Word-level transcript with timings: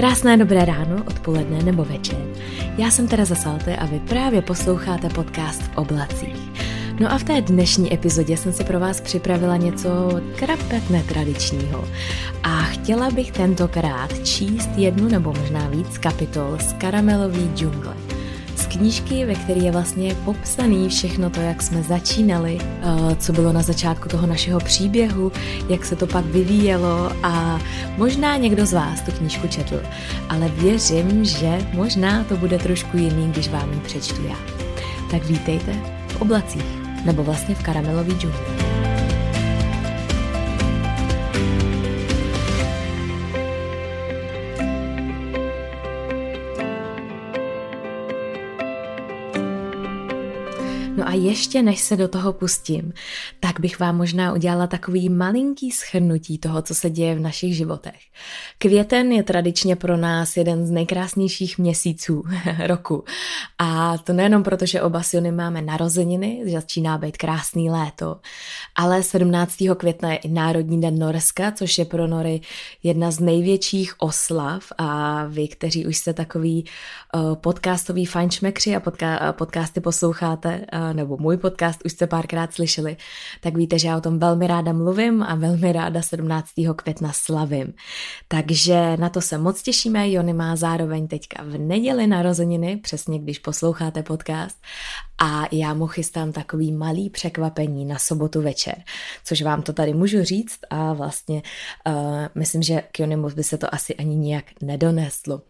Krásné 0.00 0.36
dobré 0.36 0.64
ráno, 0.64 1.04
odpoledne 1.06 1.62
nebo 1.62 1.84
večer. 1.84 2.16
Já 2.78 2.90
jsem 2.90 3.08
Tereza 3.08 3.34
Salte 3.34 3.76
a 3.76 3.86
vy 3.86 4.00
právě 4.08 4.42
posloucháte 4.42 5.08
podcast 5.08 5.62
v 5.62 5.76
oblacích. 5.76 6.36
No 7.00 7.12
a 7.12 7.18
v 7.18 7.24
té 7.24 7.40
dnešní 7.40 7.94
epizodě 7.94 8.36
jsem 8.36 8.52
si 8.52 8.64
pro 8.64 8.80
vás 8.80 9.00
připravila 9.00 9.56
něco 9.56 9.88
krapet 10.36 10.90
netradičního. 10.90 11.88
A 12.42 12.62
chtěla 12.62 13.10
bych 13.10 13.32
tentokrát 13.32 14.26
číst 14.26 14.70
jednu 14.76 15.08
nebo 15.08 15.32
možná 15.32 15.68
víc 15.68 15.98
kapitol 15.98 16.58
z 16.60 16.72
Karamelový 16.72 17.50
džungle 17.54 18.09
knížky, 18.70 19.24
ve 19.24 19.34
které 19.34 19.60
je 19.60 19.72
vlastně 19.72 20.14
popsaný 20.14 20.88
všechno 20.88 21.30
to, 21.30 21.40
jak 21.40 21.62
jsme 21.62 21.82
začínali, 21.82 22.58
eh, 22.60 23.16
co 23.16 23.32
bylo 23.32 23.52
na 23.52 23.62
začátku 23.62 24.08
toho 24.08 24.26
našeho 24.26 24.60
příběhu, 24.60 25.32
jak 25.68 25.84
se 25.84 25.96
to 25.96 26.06
pak 26.06 26.24
vyvíjelo 26.24 27.12
a 27.22 27.60
možná 27.96 28.36
někdo 28.36 28.66
z 28.66 28.72
vás 28.72 29.00
tu 29.00 29.12
knížku 29.12 29.48
četl, 29.48 29.82
ale 30.28 30.48
věřím, 30.48 31.24
že 31.24 31.58
možná 31.74 32.24
to 32.24 32.36
bude 32.36 32.58
trošku 32.58 32.96
jiný, 32.96 33.32
když 33.32 33.48
vám 33.48 33.72
ji 33.72 33.80
přečtu 33.80 34.22
já. 34.28 34.36
Tak 35.10 35.24
vítejte 35.24 35.72
v 36.08 36.22
oblacích, 36.22 36.64
nebo 37.04 37.22
vlastně 37.22 37.54
v 37.54 37.62
karamelový 37.62 38.12
džungli. 38.12 38.69
No 51.00 51.08
a 51.08 51.12
ještě 51.12 51.62
než 51.62 51.80
se 51.80 51.96
do 51.96 52.08
toho 52.08 52.32
pustím, 52.32 52.92
tak 53.40 53.60
bych 53.60 53.78
vám 53.78 53.96
možná 53.96 54.32
udělala 54.32 54.66
takový 54.66 55.08
malinký 55.08 55.70
schrnutí 55.70 56.38
toho, 56.38 56.62
co 56.62 56.74
se 56.74 56.90
děje 56.90 57.14
v 57.14 57.20
našich 57.20 57.56
životech. 57.56 58.00
Květen 58.58 59.12
je 59.12 59.22
tradičně 59.22 59.76
pro 59.76 59.96
nás 59.96 60.36
jeden 60.36 60.66
z 60.66 60.70
nejkrásnějších 60.70 61.58
měsíců 61.58 62.24
roku. 62.66 63.04
A 63.58 63.98
to 63.98 64.12
nejenom 64.12 64.42
proto, 64.42 64.66
že 64.66 64.82
oba 64.82 65.02
Siony 65.02 65.32
máme 65.32 65.62
narozeniny, 65.62 66.42
začíná 66.52 66.98
být 66.98 67.16
krásný 67.16 67.70
léto, 67.70 68.16
ale 68.74 69.02
17. 69.02 69.56
května 69.76 70.12
je 70.12 70.16
i 70.16 70.28
Národní 70.28 70.80
den 70.80 70.98
Norska, 70.98 71.52
což 71.52 71.78
je 71.78 71.84
pro 71.84 72.06
Nory 72.06 72.40
jedna 72.82 73.10
z 73.10 73.20
největších 73.20 73.94
oslav 73.98 74.72
a 74.78 75.24
vy, 75.24 75.48
kteří 75.48 75.86
už 75.86 75.96
jste 75.96 76.14
takový 76.14 76.64
uh, 77.14 77.34
podcastový 77.34 78.06
fajnšmekři 78.06 78.76
a 78.76 78.80
podca- 78.80 79.32
podcasty 79.32 79.80
posloucháte, 79.80 80.60
uh, 80.72 80.89
nebo 80.92 81.16
můj 81.16 81.36
podcast 81.36 81.80
už 81.84 81.92
jste 81.92 82.06
párkrát 82.06 82.52
slyšeli, 82.52 82.96
tak 83.40 83.56
víte, 83.56 83.78
že 83.78 83.88
já 83.88 83.96
o 83.96 84.00
tom 84.00 84.18
velmi 84.18 84.46
ráda 84.46 84.72
mluvím 84.72 85.22
a 85.22 85.34
velmi 85.34 85.72
ráda 85.72 86.02
17. 86.02 86.48
května 86.76 87.12
slavím. 87.12 87.72
Takže 88.28 88.96
na 88.96 89.08
to 89.08 89.20
se 89.20 89.38
moc 89.38 89.62
těšíme. 89.62 90.10
Jony 90.10 90.32
má 90.32 90.56
zároveň 90.56 91.08
teďka 91.08 91.42
v 91.42 91.58
neděli 91.58 92.06
narozeniny, 92.06 92.76
přesně 92.76 93.18
když 93.18 93.38
posloucháte 93.38 94.02
podcast 94.02 94.56
a 95.22 95.48
já 95.52 95.74
mu 95.74 95.86
chystám 95.86 96.32
takový 96.32 96.72
malý 96.72 97.10
překvapení 97.10 97.84
na 97.84 97.98
sobotu 97.98 98.42
večer, 98.42 98.74
což 99.24 99.42
vám 99.42 99.62
to 99.62 99.72
tady 99.72 99.94
můžu 99.94 100.24
říct 100.24 100.58
a 100.70 100.92
vlastně 100.92 101.42
uh, 101.86 101.94
myslím, 102.34 102.62
že 102.62 102.82
k 102.92 103.00
Jonimu 103.00 103.28
by 103.30 103.44
se 103.44 103.58
to 103.58 103.74
asi 103.74 103.94
ani 103.94 104.16
nijak 104.16 104.44
nedoneslo. 104.62 105.42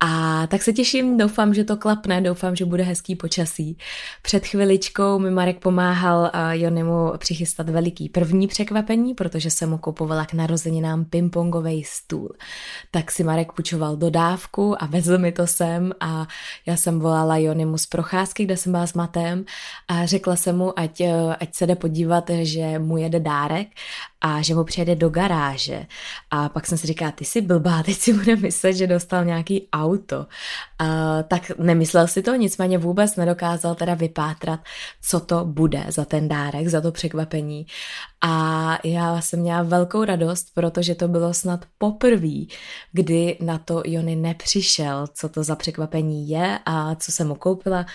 A 0.00 0.46
tak 0.46 0.62
se 0.62 0.72
těším, 0.72 1.18
doufám, 1.18 1.54
že 1.54 1.64
to 1.64 1.76
klapne, 1.76 2.20
doufám, 2.20 2.56
že 2.56 2.64
bude 2.64 2.82
hezký 2.82 3.16
počasí. 3.16 3.78
Před 4.22 4.46
chviličkou 4.74 5.18
mi 5.18 5.30
Marek 5.30 5.58
pomáhal 5.58 6.30
Jonimu 6.50 7.12
přichystat 7.18 7.68
veliký 7.68 8.08
první 8.08 8.46
překvapení, 8.46 9.14
protože 9.14 9.50
jsem 9.50 9.70
mu 9.70 9.78
kupovala 9.78 10.26
k 10.26 10.32
narozeninám 10.32 11.04
pingpongový 11.04 11.84
stůl. 11.84 12.32
Tak 12.90 13.10
si 13.10 13.24
Marek 13.24 13.52
půjčoval 13.52 13.96
dodávku 13.96 14.82
a 14.82 14.86
vezl 14.86 15.18
mi 15.18 15.32
to 15.32 15.46
sem 15.46 15.92
a 16.00 16.26
já 16.66 16.76
jsem 16.76 17.00
volala 17.00 17.36
Jonimu 17.36 17.78
z 17.78 17.86
procházky, 17.86 18.44
kde 18.44 18.56
jsem 18.56 18.72
byla 18.72 18.86
s 18.86 18.94
matem 18.94 19.44
a 19.88 20.06
řekla 20.06 20.36
jsem 20.36 20.56
mu, 20.56 20.78
ať, 20.78 21.00
eh, 21.00 21.36
ať 21.40 21.54
se 21.54 21.66
jde 21.66 21.74
podívat, 21.74 22.30
že 22.42 22.78
mu 22.78 22.96
jede 22.96 23.20
dárek 23.20 23.68
a 24.20 24.42
že 24.42 24.54
mu 24.54 24.64
přijede 24.64 24.94
do 24.94 25.08
garáže. 25.08 25.86
A 26.30 26.48
pak 26.48 26.66
jsem 26.66 26.78
si 26.78 26.86
říkala, 26.86 27.10
ty 27.10 27.24
jsi 27.24 27.40
blbá, 27.40 27.82
teď 27.82 27.96
si 27.96 28.12
bude 28.12 28.36
myslet, 28.36 28.72
že 28.72 28.86
dostal 28.86 29.24
nějaký 29.24 29.68
auto. 29.72 30.26
A, 30.78 31.22
tak 31.22 31.58
nemyslel 31.58 32.06
si 32.06 32.22
to, 32.22 32.34
nicméně 32.34 32.78
vůbec 32.78 33.16
nedokázal 33.16 33.74
teda 33.74 33.94
vypátrat, 33.94 34.60
co 35.02 35.20
to 35.20 35.44
bude 35.44 35.84
za 35.88 36.04
ten 36.04 36.28
dárek, 36.28 36.68
za 36.68 36.80
to 36.80 36.92
překvapení. 36.92 37.66
A 38.26 38.78
já 38.84 39.20
jsem 39.20 39.40
měla 39.40 39.62
velkou 39.62 40.04
radost, 40.04 40.46
protože 40.54 40.94
to 40.94 41.08
bylo 41.08 41.34
snad 41.34 41.64
poprvé, 41.78 42.44
kdy 42.92 43.38
na 43.40 43.58
to 43.58 43.82
Jony 43.86 44.16
nepřišel, 44.16 45.06
co 45.14 45.28
to 45.28 45.44
za 45.44 45.56
překvapení 45.56 46.28
je 46.28 46.58
a 46.66 46.94
co 46.94 47.12
jsem 47.12 47.28
mu 47.28 47.34
koupila 47.34 47.86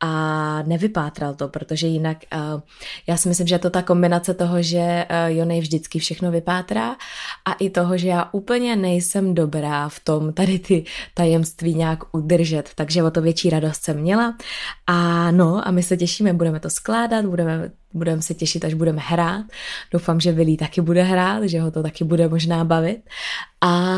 a 0.00 0.62
nevypátral 0.62 1.34
to, 1.34 1.48
protože 1.48 1.86
jinak 1.86 2.18
uh, 2.34 2.60
já 3.06 3.16
si 3.16 3.28
myslím, 3.28 3.46
že 3.46 3.54
je 3.54 3.58
to 3.58 3.70
ta 3.70 3.82
kombinace 3.82 4.34
toho, 4.34 4.62
že 4.62 5.06
uh, 5.10 5.36
Jony 5.36 5.60
vždycky 5.60 5.98
všechno 5.98 6.30
vypátrá 6.30 6.96
a 7.44 7.52
i 7.52 7.70
toho, 7.70 7.98
že 7.98 8.08
já 8.08 8.28
úplně 8.32 8.76
nejsem 8.76 9.34
dobrá 9.34 9.88
v 9.88 10.00
tom 10.00 10.32
tady 10.32 10.58
ty 10.58 10.84
tajemství 11.14 11.74
nějak 11.74 12.16
udržet, 12.16 12.70
takže 12.74 13.02
o 13.02 13.10
to 13.10 13.22
větší 13.22 13.50
radost 13.50 13.82
jsem 13.82 14.00
měla. 14.00 14.36
A 14.86 15.30
no 15.30 15.68
a 15.68 15.70
my 15.70 15.82
se 15.82 15.96
těšíme, 15.96 16.32
budeme 16.32 16.60
to 16.60 16.70
skládat, 16.70 17.24
budeme 17.24 17.70
budeme 17.96 18.22
se 18.22 18.34
těšit, 18.34 18.64
až 18.64 18.74
budeme 18.74 19.02
hrát. 19.04 19.44
Doufám, 19.92 20.20
že 20.20 20.32
Vilí 20.32 20.56
taky 20.56 20.80
bude 20.80 21.02
hrát, 21.02 21.44
že 21.44 21.60
ho 21.60 21.70
to 21.70 21.82
taky 21.82 22.04
bude 22.04 22.28
možná 22.28 22.64
bavit. 22.64 23.00
A 23.60 23.92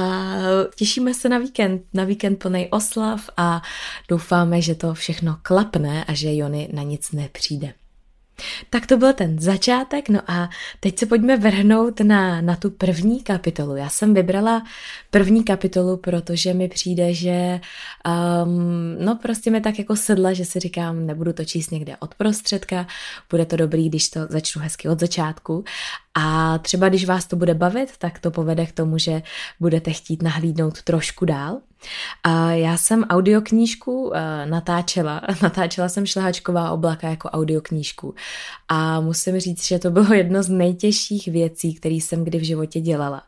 těšíme 0.76 1.14
se 1.14 1.28
na 1.28 1.38
víkend, 1.38 1.82
na 1.94 2.04
víkend 2.04 2.37
plný 2.37 2.69
oslav 2.70 3.31
a 3.37 3.62
doufáme, 4.08 4.62
že 4.62 4.75
to 4.75 4.94
všechno 4.94 5.38
klapne 5.42 6.04
a 6.04 6.14
že 6.14 6.37
Jony 6.37 6.69
na 6.72 6.82
nic 6.82 7.12
nepřijde. 7.12 7.72
Tak 8.71 8.87
to 8.87 8.97
byl 8.97 9.12
ten 9.12 9.38
začátek, 9.38 10.09
no 10.09 10.21
a 10.26 10.50
teď 10.81 10.99
se 10.99 11.06
pojďme 11.06 11.37
vrhnout 11.37 12.00
na, 12.00 12.41
na 12.41 12.56
tu 12.56 12.71
první 12.71 13.22
kapitolu. 13.22 13.76
Já 13.76 13.88
jsem 13.88 14.15
vybrala 14.15 14.62
první 15.10 15.44
kapitolu, 15.44 15.97
protože 15.97 16.54
mi 16.54 16.69
přijde, 16.69 17.15
že 17.15 17.60
um, 18.44 18.97
no 19.04 19.19
prostě 19.22 19.50
mi 19.50 19.60
tak 19.60 19.78
jako 19.78 19.97
sedla, 19.97 20.32
že 20.32 20.44
si 20.44 20.60
říkám, 20.60 21.06
nebudu 21.06 21.32
to 21.32 21.44
číst 21.44 21.71
někde 21.71 21.97
od 21.97 22.15
prostředka, 22.15 22.87
bude 23.31 23.47
to 23.47 23.56
dobrý, 23.56 23.88
když 23.88 24.09
to 24.09 24.21
začnu 24.31 24.62
hezky 24.62 24.88
od 24.88 25.00
začátku. 25.00 25.65
A 26.14 26.58
třeba 26.58 26.88
když 26.88 27.04
vás 27.04 27.26
to 27.26 27.36
bude 27.36 27.54
bavit, 27.54 27.96
tak 27.98 28.19
to 28.19 28.30
povede 28.30 28.66
k 28.66 28.72
tomu, 28.72 28.98
že 28.98 29.22
budete 29.60 29.92
chtít 29.92 30.22
nahlídnout 30.22 30.82
trošku 30.82 31.24
dál. 31.24 31.60
A 32.24 32.50
já 32.50 32.76
jsem 32.76 33.04
audioknížku 33.04 34.02
uh, 34.02 34.14
natáčela. 34.44 35.20
Natáčela 35.42 35.88
jsem 35.88 36.06
šlehačková 36.06 36.70
oblaka 36.70 37.08
jako 37.08 37.28
audioknížku. 37.28 38.14
A 38.69 39.00
musím 39.00 39.41
říct, 39.41 39.66
že 39.66 39.78
to 39.78 39.91
bylo 39.91 40.14
jedno 40.14 40.42
z 40.42 40.48
nejtěžších 40.48 41.28
věcí, 41.28 41.74
které 41.74 41.94
jsem 41.94 42.25
kdy 42.25 42.38
v 42.38 42.46
životě 42.46 42.80
dělala. 42.80 43.22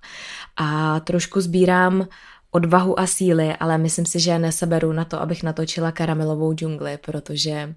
A 0.57 1.01
trošku 1.01 1.41
sbírám 1.41 2.07
odvahu 2.51 3.01
a 3.01 3.07
síly, 3.07 3.55
ale 3.61 3.79
myslím 3.79 4.07
si, 4.07 4.21
že 4.21 4.39
neseberu 4.39 4.93
na 4.93 5.05
to, 5.05 5.21
abych 5.21 5.43
natočila 5.43 5.93
karamelovou 5.93 6.55
džungli, 6.55 6.99
protože 6.99 7.75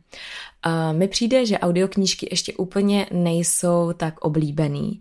uh, 0.66 0.98
mi 0.98 1.08
přijde, 1.08 1.46
že 1.46 1.60
audioknížky 1.60 2.28
ještě 2.32 2.54
úplně 2.54 3.08
nejsou 3.12 3.94
tak 3.94 4.20
oblíbený 4.20 5.00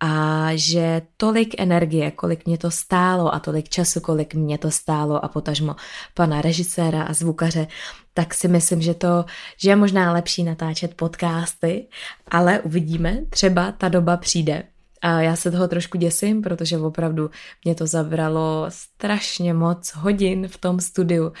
a 0.00 0.46
že 0.54 1.02
tolik 1.16 1.54
energie, 1.58 2.10
kolik 2.10 2.46
mě 2.46 2.58
to 2.58 2.70
stálo 2.70 3.34
a 3.34 3.40
tolik 3.40 3.68
času, 3.68 4.00
kolik 4.00 4.34
mě 4.34 4.58
to 4.58 4.70
stálo 4.70 5.24
a 5.24 5.28
potažmo 5.28 5.76
pana 6.14 6.40
režiséra 6.42 7.02
a 7.02 7.12
zvukaře, 7.12 7.66
tak 8.14 8.34
si 8.34 8.48
myslím, 8.48 8.82
že 8.82 8.94
to, 8.94 9.24
že 9.56 9.70
je 9.70 9.76
možná 9.76 10.12
lepší 10.12 10.44
natáčet 10.44 10.94
podcasty, 10.94 11.86
ale 12.28 12.60
uvidíme, 12.60 13.18
třeba 13.30 13.72
ta 13.72 13.88
doba 13.88 14.16
přijde. 14.16 14.62
A 15.02 15.20
já 15.20 15.36
se 15.36 15.50
toho 15.50 15.68
trošku 15.68 15.98
děsím, 15.98 16.42
protože 16.42 16.78
opravdu 16.78 17.30
mě 17.64 17.74
to 17.74 17.86
zabralo 17.86 18.66
strašně 18.68 19.54
moc 19.54 19.92
hodin 19.94 20.48
v 20.48 20.58
tom 20.58 20.80
studiu 20.80 21.32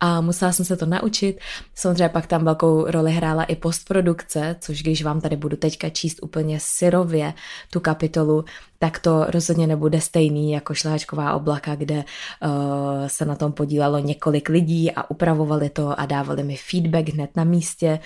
a 0.00 0.20
musela 0.20 0.52
jsem 0.52 0.64
se 0.64 0.76
to 0.76 0.86
naučit. 0.86 1.40
Samozřejmě 1.74 2.08
pak 2.08 2.26
tam 2.26 2.44
velkou 2.44 2.90
roli 2.90 3.12
hrála 3.12 3.44
i 3.44 3.56
postprodukce, 3.56 4.56
což 4.60 4.82
když 4.82 5.02
vám 5.02 5.20
tady 5.20 5.36
budu 5.36 5.56
teďka 5.56 5.88
číst 5.88 6.18
úplně 6.22 6.58
syrově 6.60 7.34
tu 7.70 7.80
kapitolu, 7.80 8.44
tak 8.78 8.98
to 8.98 9.24
rozhodně 9.24 9.66
nebude 9.66 10.00
stejný 10.00 10.52
jako 10.52 10.74
šlehačková 10.74 11.34
oblaka, 11.34 11.74
kde 11.74 11.94
uh, 11.94 13.06
se 13.06 13.24
na 13.24 13.34
tom 13.34 13.52
podílelo 13.52 13.98
několik 13.98 14.48
lidí 14.48 14.92
a 14.92 15.10
upravovali 15.10 15.70
to 15.70 16.00
a 16.00 16.06
dávali 16.06 16.42
mi 16.42 16.56
feedback 16.56 17.08
hned 17.08 17.30
na 17.36 17.44
místě. 17.44 17.98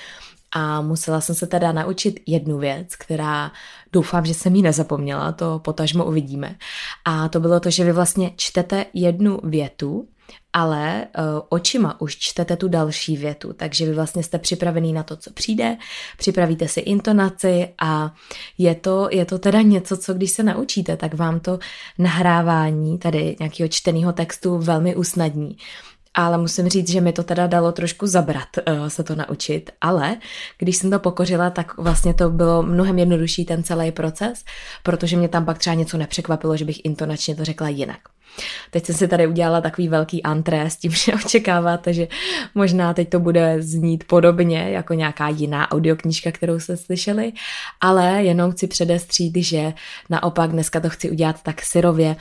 A 0.52 0.80
musela 0.80 1.20
jsem 1.20 1.34
se 1.34 1.46
teda 1.46 1.72
naučit 1.72 2.20
jednu 2.26 2.58
věc, 2.58 2.96
která 2.96 3.52
doufám, 3.92 4.26
že 4.26 4.34
jsem 4.34 4.54
ji 4.54 4.62
nezapomněla, 4.62 5.32
to 5.32 5.58
potažmo 5.58 6.04
uvidíme. 6.04 6.56
A 7.04 7.28
to 7.28 7.40
bylo 7.40 7.60
to, 7.60 7.70
že 7.70 7.84
vy 7.84 7.92
vlastně 7.92 8.32
čtete 8.36 8.86
jednu 8.94 9.40
větu 9.44 10.08
ale 10.52 11.06
uh, 11.18 11.24
očima 11.48 12.00
už 12.00 12.16
čtete 12.18 12.56
tu 12.56 12.68
další 12.68 13.16
větu, 13.16 13.52
takže 13.52 13.86
vy 13.86 13.94
vlastně 13.94 14.22
jste 14.22 14.38
připravený 14.38 14.92
na 14.92 15.02
to, 15.02 15.16
co 15.16 15.32
přijde, 15.32 15.76
připravíte 16.16 16.68
si 16.68 16.80
intonaci 16.80 17.68
a 17.82 18.14
je 18.58 18.74
to, 18.74 19.08
je 19.10 19.24
to 19.24 19.38
teda 19.38 19.62
něco, 19.62 19.96
co 19.96 20.14
když 20.14 20.30
se 20.30 20.42
naučíte, 20.42 20.96
tak 20.96 21.14
vám 21.14 21.40
to 21.40 21.58
nahrávání 21.98 22.98
tady 22.98 23.36
nějakého 23.40 23.68
čteného 23.68 24.12
textu 24.12 24.58
velmi 24.58 24.96
usnadní. 24.96 25.56
Ale 26.14 26.38
musím 26.38 26.68
říct, 26.68 26.90
že 26.90 27.00
mi 27.00 27.12
to 27.12 27.22
teda 27.22 27.46
dalo 27.46 27.72
trošku 27.72 28.06
zabrat 28.06 28.48
uh, 28.68 28.86
se 28.86 29.04
to 29.04 29.14
naučit, 29.14 29.70
ale 29.80 30.16
když 30.58 30.76
jsem 30.76 30.90
to 30.90 30.98
pokořila, 30.98 31.50
tak 31.50 31.76
vlastně 31.76 32.14
to 32.14 32.30
bylo 32.30 32.62
mnohem 32.62 32.98
jednodušší 32.98 33.44
ten 33.44 33.62
celý 33.62 33.92
proces, 33.92 34.44
protože 34.82 35.16
mě 35.16 35.28
tam 35.28 35.44
pak 35.44 35.58
třeba 35.58 35.74
něco 35.74 35.98
nepřekvapilo, 35.98 36.56
že 36.56 36.64
bych 36.64 36.84
intonačně 36.84 37.34
to 37.34 37.44
řekla 37.44 37.68
jinak. 37.68 37.98
Teď 38.70 38.86
jsem 38.86 38.94
si 38.94 39.08
tady 39.08 39.26
udělala 39.26 39.60
takový 39.60 39.88
velký 39.88 40.22
antré 40.22 40.70
s 40.70 40.76
tím, 40.76 40.92
že 41.04 41.14
očekáváte, 41.14 41.92
že 41.92 42.08
možná 42.54 42.94
teď 42.94 43.08
to 43.08 43.20
bude 43.20 43.62
znít 43.62 44.04
podobně 44.04 44.70
jako 44.70 44.94
nějaká 44.94 45.28
jiná 45.28 45.70
audioknížka, 45.70 46.32
kterou 46.32 46.60
jste 46.60 46.76
slyšeli, 46.76 47.32
ale 47.80 48.22
jenom 48.22 48.52
chci 48.52 48.66
předestřít, 48.66 49.36
že 49.36 49.72
naopak 50.10 50.50
dneska 50.50 50.80
to 50.80 50.88
chci 50.88 51.10
udělat 51.10 51.42
tak 51.42 51.62
syrově, 51.62 52.16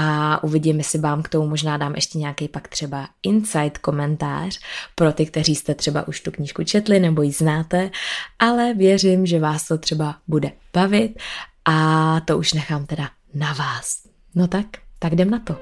a 0.00 0.42
uvidím, 0.44 0.78
jestli 0.78 0.98
vám 0.98 1.22
k 1.22 1.28
tomu 1.28 1.48
možná 1.48 1.76
dám 1.76 1.94
ještě 1.94 2.18
nějaký 2.18 2.48
pak 2.48 2.68
třeba 2.68 3.08
insight 3.22 3.78
komentář 3.78 4.58
pro 4.94 5.12
ty, 5.12 5.26
kteří 5.26 5.54
jste 5.54 5.74
třeba 5.74 6.08
už 6.08 6.20
tu 6.20 6.30
knížku 6.30 6.64
četli 6.64 7.00
nebo 7.00 7.22
ji 7.22 7.32
znáte, 7.32 7.90
ale 8.38 8.74
věřím, 8.74 9.26
že 9.26 9.40
vás 9.40 9.68
to 9.68 9.78
třeba 9.78 10.16
bude 10.28 10.52
bavit 10.72 11.18
a 11.64 12.20
to 12.20 12.38
už 12.38 12.52
nechám 12.52 12.86
teda 12.86 13.10
na 13.34 13.52
vás. 13.52 14.02
No 14.34 14.48
tak, 14.48 14.66
tak 14.98 15.12
jdem 15.12 15.30
na 15.30 15.38
to. 15.38 15.56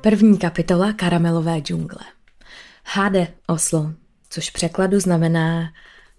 První 0.00 0.38
kapitola 0.38 0.92
Karamelové 0.92 1.58
džungle. 1.58 2.04
Háde 2.84 3.28
Oslo, 3.46 3.92
což 4.30 4.50
v 4.50 4.52
překladu 4.52 5.00
znamená 5.00 5.72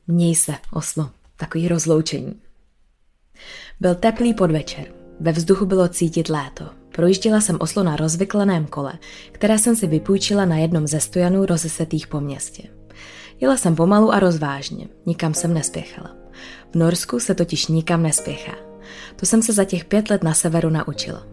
měj 0.08 0.36
se 0.36 0.54
Oslo, 0.72 1.10
takový 1.38 1.68
rozloučení. 1.68 2.43
Byl 3.83 3.95
teplý 3.95 4.33
podvečer. 4.33 4.85
Ve 5.19 5.31
vzduchu 5.31 5.65
bylo 5.65 5.88
cítit 5.88 6.30
léto. 6.30 6.69
Projížděla 6.95 7.41
jsem 7.41 7.57
Oslo 7.59 7.83
na 7.83 7.95
rozvykleném 7.95 8.65
kole, 8.65 8.94
které 9.31 9.59
jsem 9.59 9.75
si 9.75 9.88
vypůjčila 9.88 10.45
na 10.45 10.57
jednom 10.57 10.88
ze 10.88 11.00
stojanů 11.00 11.45
rozesetých 11.45 12.07
po 12.07 12.19
městě. 12.19 12.63
Jela 13.39 13.57
jsem 13.57 13.75
pomalu 13.75 14.13
a 14.13 14.19
rozvážně, 14.19 14.88
nikam 15.06 15.33
jsem 15.33 15.53
nespěchala. 15.53 16.15
V 16.71 16.75
Norsku 16.75 17.19
se 17.19 17.35
totiž 17.35 17.68
nikam 17.68 18.03
nespěchá. 18.03 18.53
To 19.15 19.25
jsem 19.25 19.41
se 19.41 19.53
za 19.53 19.63
těch 19.63 19.85
pět 19.85 20.09
let 20.09 20.24
na 20.24 20.33
severu 20.33 20.69
naučila. 20.69 21.27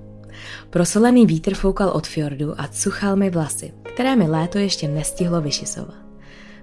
Prosolený 0.71 1.27
vítr 1.27 1.55
foukal 1.55 1.89
od 1.89 2.07
fjordu 2.07 2.61
a 2.61 2.69
cuchal 2.69 3.17
mi 3.17 3.31
vlasy, 3.31 3.73
které 3.83 4.17
mi 4.17 4.29
léto 4.29 4.59
ještě 4.59 4.89
nestihlo 4.89 5.41
vyšisovat. 5.41 5.99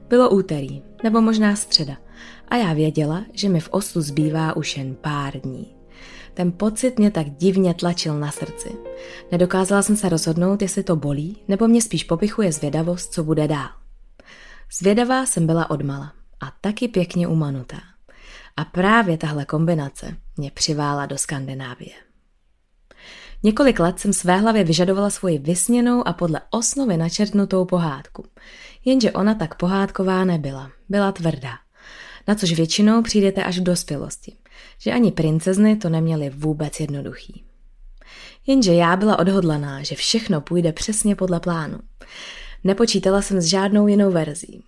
Bylo 0.09 0.29
úterý, 0.29 0.81
nebo 1.03 1.21
možná 1.21 1.55
středa, 1.55 1.97
a 2.47 2.55
já 2.55 2.73
věděla, 2.73 3.25
že 3.33 3.49
mi 3.49 3.59
v 3.59 3.69
Oslu 3.71 4.01
zbývá 4.01 4.55
už 4.55 4.77
jen 4.77 4.95
pár 4.95 5.39
dní. 5.39 5.76
Ten 6.37 6.51
pocit 6.51 6.99
mě 6.99 7.11
tak 7.11 7.29
divně 7.29 7.73
tlačil 7.73 8.19
na 8.19 8.31
srdci. 8.31 8.77
Nedokázala 9.31 9.81
jsem 9.81 9.97
se 9.97 10.09
rozhodnout, 10.09 10.61
jestli 10.61 10.83
to 10.83 10.95
bolí, 10.95 11.43
nebo 11.47 11.67
mě 11.67 11.81
spíš 11.81 12.03
popichuje 12.03 12.51
zvědavost, 12.51 13.13
co 13.13 13.23
bude 13.23 13.47
dál. 13.47 13.69
Zvědavá 14.79 15.25
jsem 15.25 15.47
byla 15.47 15.69
odmala 15.69 16.13
a 16.39 16.51
taky 16.61 16.87
pěkně 16.87 17.27
umanutá. 17.27 17.79
A 18.57 18.65
právě 18.65 19.17
tahle 19.17 19.45
kombinace 19.45 20.17
mě 20.37 20.51
přivála 20.51 21.05
do 21.05 21.17
Skandinávie. 21.17 21.93
Několik 23.43 23.79
let 23.79 23.99
jsem 23.99 24.13
své 24.13 24.37
hlavě 24.37 24.63
vyžadovala 24.63 25.09
svoji 25.09 25.37
vysněnou 25.37 26.07
a 26.07 26.13
podle 26.13 26.41
osnovy 26.49 26.97
načrtnutou 26.97 27.65
pohádku. 27.65 28.25
Jenže 28.85 29.11
ona 29.11 29.35
tak 29.35 29.55
pohádková 29.55 30.25
nebyla. 30.25 30.71
Byla 30.89 31.11
tvrdá. 31.11 31.53
Na 32.27 32.35
což 32.35 32.51
většinou 32.51 33.01
přijdete 33.01 33.43
až 33.43 33.59
v 33.59 33.63
dospělosti. 33.63 34.37
Že 34.79 34.91
ani 34.91 35.11
princezny 35.11 35.75
to 35.75 35.89
neměly 35.89 36.29
vůbec 36.29 36.79
jednoduchý. 36.79 37.43
Jenže 38.47 38.73
já 38.73 38.95
byla 38.95 39.19
odhodlaná, 39.19 39.83
že 39.83 39.95
všechno 39.95 40.41
půjde 40.41 40.73
přesně 40.73 41.15
podle 41.15 41.39
plánu. 41.39 41.79
Nepočítala 42.63 43.21
jsem 43.21 43.41
s 43.41 43.45
žádnou 43.45 43.87
jinou 43.87 44.11
verzí. 44.11 44.63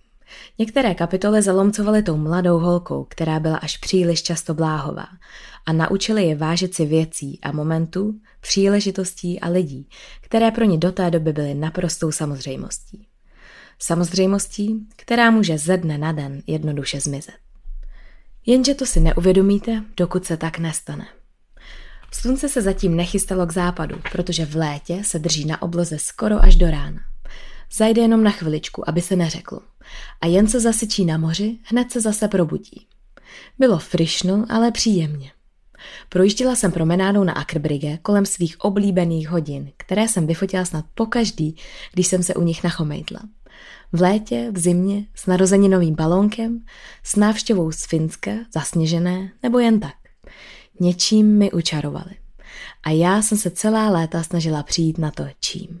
Některé 0.58 0.94
kapitoly 0.94 1.42
zalomcovaly 1.42 2.02
tou 2.02 2.16
mladou 2.16 2.58
holkou, 2.58 3.04
která 3.04 3.40
byla 3.40 3.56
až 3.56 3.76
příliš 3.76 4.22
často 4.22 4.54
bláhová 4.54 5.06
a 5.66 5.72
naučili 5.72 6.24
je 6.24 6.36
vážit 6.36 6.74
si 6.74 6.86
věcí 6.86 7.38
a 7.42 7.52
momentů, 7.52 8.14
příležitostí 8.40 9.40
a 9.40 9.48
lidí, 9.48 9.88
které 10.20 10.50
pro 10.50 10.64
ně 10.64 10.78
do 10.78 10.92
té 10.92 11.10
doby 11.10 11.32
byly 11.32 11.54
naprostou 11.54 12.12
samozřejmostí. 12.12 13.06
Samozřejmostí, 13.78 14.86
která 14.96 15.30
může 15.30 15.58
ze 15.58 15.76
dne 15.76 15.98
na 15.98 16.12
den 16.12 16.42
jednoduše 16.46 17.00
zmizet. 17.00 17.39
Jenže 18.46 18.74
to 18.74 18.86
si 18.86 19.00
neuvědomíte, 19.00 19.84
dokud 19.96 20.24
se 20.24 20.36
tak 20.36 20.58
nestane. 20.58 21.06
Slunce 22.12 22.48
se 22.48 22.62
zatím 22.62 22.96
nechystalo 22.96 23.46
k 23.46 23.52
západu, 23.52 24.00
protože 24.12 24.46
v 24.46 24.56
létě 24.56 25.02
se 25.04 25.18
drží 25.18 25.44
na 25.44 25.62
obloze 25.62 25.98
skoro 25.98 26.44
až 26.44 26.56
do 26.56 26.70
rána. 26.70 27.00
Zajde 27.72 28.02
jenom 28.02 28.24
na 28.24 28.30
chviličku, 28.30 28.88
aby 28.88 29.02
se 29.02 29.16
neřeklo. 29.16 29.60
A 30.20 30.26
jen 30.26 30.48
se 30.48 30.60
zasyčí 30.60 31.04
na 31.04 31.18
moři, 31.18 31.58
hned 31.62 31.92
se 31.92 32.00
zase 32.00 32.28
probudí. 32.28 32.86
Bylo 33.58 33.78
frišno, 33.78 34.46
ale 34.48 34.70
příjemně. 34.70 35.32
Projížděla 36.08 36.56
jsem 36.56 36.72
promenádou 36.72 37.24
na 37.24 37.32
Akrbrige 37.32 37.98
kolem 38.02 38.26
svých 38.26 38.60
oblíbených 38.60 39.28
hodin, 39.28 39.72
které 39.76 40.08
jsem 40.08 40.26
vyfotila 40.26 40.64
snad 40.64 40.84
pokaždý, 40.94 41.56
když 41.92 42.06
jsem 42.06 42.22
se 42.22 42.34
u 42.34 42.42
nich 42.42 42.64
nachomejtla. 42.64 43.20
V 43.92 44.00
létě, 44.00 44.50
v 44.52 44.58
zimě, 44.58 45.04
s 45.14 45.26
narozeninovým 45.26 45.94
balónkem, 45.94 46.64
s 47.04 47.16
návštěvou 47.16 47.72
z 47.72 47.86
Finska, 47.86 48.30
zasněžené, 48.54 49.32
nebo 49.42 49.58
jen 49.58 49.80
tak. 49.80 49.94
Něčím 50.80 51.38
mi 51.38 51.52
učarovali. 51.52 52.16
A 52.82 52.90
já 52.90 53.22
jsem 53.22 53.38
se 53.38 53.50
celá 53.50 53.90
léta 53.90 54.22
snažila 54.22 54.62
přijít 54.62 54.98
na 54.98 55.10
to, 55.10 55.24
čím. 55.40 55.80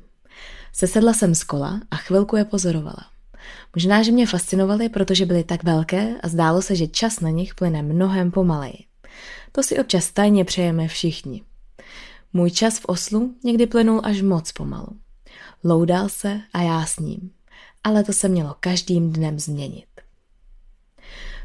Sesedla 0.72 1.12
jsem 1.12 1.34
z 1.34 1.44
kola 1.44 1.80
a 1.90 1.96
chvilku 1.96 2.36
je 2.36 2.44
pozorovala. 2.44 3.06
Možná, 3.76 4.02
že 4.02 4.12
mě 4.12 4.26
fascinovaly, 4.26 4.88
protože 4.88 5.26
byly 5.26 5.44
tak 5.44 5.64
velké 5.64 6.14
a 6.22 6.28
zdálo 6.28 6.62
se, 6.62 6.76
že 6.76 6.86
čas 6.86 7.20
na 7.20 7.30
nich 7.30 7.54
plyne 7.54 7.82
mnohem 7.82 8.30
pomaleji. 8.30 8.84
To 9.52 9.62
si 9.62 9.78
občas 9.78 10.10
tajně 10.10 10.44
přejeme 10.44 10.88
všichni. 10.88 11.42
Můj 12.32 12.50
čas 12.50 12.78
v 12.78 12.84
Oslu 12.84 13.34
někdy 13.44 13.66
plynul 13.66 14.00
až 14.04 14.22
moc 14.22 14.52
pomalu. 14.52 14.88
Loudal 15.64 16.08
se 16.08 16.40
a 16.52 16.62
já 16.62 16.86
s 16.86 16.98
ním. 16.98 17.30
Ale 17.84 18.04
to 18.04 18.12
se 18.12 18.28
mělo 18.28 18.56
každým 18.60 19.12
dnem 19.12 19.38
změnit. 19.38 19.86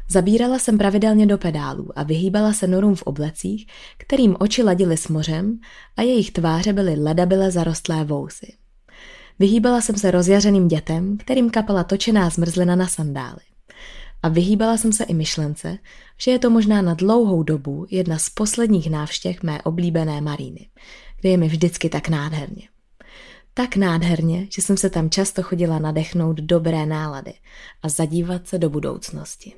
Zabírala 0.08 0.58
jsem 0.58 0.78
pravidelně 0.78 1.26
do 1.26 1.38
pedálů 1.38 1.98
a 1.98 2.02
vyhýbala 2.02 2.52
se 2.52 2.66
norům 2.66 2.94
v 2.94 3.02
oblecích, 3.02 3.66
kterým 3.98 4.36
oči 4.38 4.62
ladily 4.62 4.96
s 4.96 5.08
mořem 5.08 5.58
a 5.96 6.02
jejich 6.02 6.30
tváře 6.30 6.72
byly 6.72 6.94
ledabile 6.94 7.50
zarostlé 7.50 8.04
vousy. 8.04 8.52
Vyhýbala 9.38 9.80
jsem 9.80 9.96
se 9.96 10.10
rozjařeným 10.10 10.68
dětem, 10.68 11.16
kterým 11.16 11.50
kapala 11.50 11.84
točená 11.84 12.30
zmrzlina 12.30 12.76
na 12.76 12.86
sandály. 12.86 13.40
A 14.22 14.28
vyhýbala 14.28 14.76
jsem 14.76 14.92
se 14.92 15.04
i 15.04 15.14
myšlence, 15.14 15.78
že 16.18 16.30
je 16.30 16.38
to 16.38 16.50
možná 16.50 16.82
na 16.82 16.94
dlouhou 16.94 17.42
dobu 17.42 17.86
jedna 17.90 18.18
z 18.18 18.30
posledních 18.30 18.90
návštěv 18.90 19.42
mé 19.42 19.62
oblíbené 19.62 20.20
Maríny, 20.20 20.68
kde 21.20 21.30
je 21.30 21.36
mi 21.36 21.48
vždycky 21.48 21.88
tak 21.88 22.08
nádherně. 22.08 22.68
Tak 23.58 23.76
nádherně, 23.76 24.46
že 24.50 24.62
jsem 24.62 24.76
se 24.76 24.90
tam 24.90 25.10
často 25.10 25.42
chodila 25.42 25.78
nadechnout 25.78 26.36
dobré 26.36 26.86
nálady 26.86 27.34
a 27.82 27.88
zadívat 27.88 28.48
se 28.48 28.58
do 28.58 28.70
budoucnosti. 28.70 29.52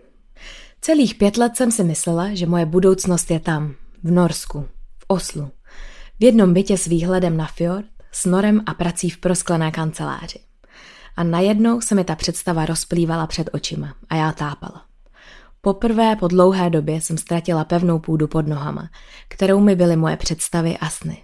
Celých 0.81 1.14
pět 1.14 1.37
let 1.37 1.57
jsem 1.57 1.71
si 1.71 1.85
myslela, 1.85 2.35
že 2.35 2.47
moje 2.47 2.67
budoucnost 2.67 3.31
je 3.31 3.40
tam, 3.40 3.75
v 4.02 4.11
Norsku, 4.11 4.69
v 4.99 5.05
Oslu, 5.09 5.50
v 6.21 6.25
jednom 6.25 6.55
bytě 6.55 6.78
s 6.78 6.87
výhledem 6.87 7.37
na 7.37 7.47
fjord, 7.47 7.87
s 8.12 8.25
norem 8.25 8.62
a 8.67 8.75
prací 8.75 9.11
v 9.11 9.19
prosklené 9.19 9.71
kanceláři. 9.71 10.38
A 11.17 11.25
najednou 11.25 11.81
se 11.81 11.95
mi 11.95 12.05
ta 12.05 12.14
představa 12.14 12.67
rozplývala 12.67 13.26
před 13.26 13.50
očima 13.52 13.95
a 14.09 14.17
já 14.17 14.33
tápala. 14.33 14.85
Poprvé 15.61 16.17
po 16.17 16.28
dlouhé 16.28 16.71
době 16.71 17.00
jsem 17.00 17.19
ztratila 17.19 17.64
pevnou 17.64 17.99
půdu 17.99 18.28
pod 18.28 18.47
nohama, 18.47 18.90
kterou 19.28 19.61
mi 19.61 19.76
byly 19.76 19.97
moje 19.97 20.17
představy 20.17 20.78
a 20.78 20.90
sny. 20.90 21.23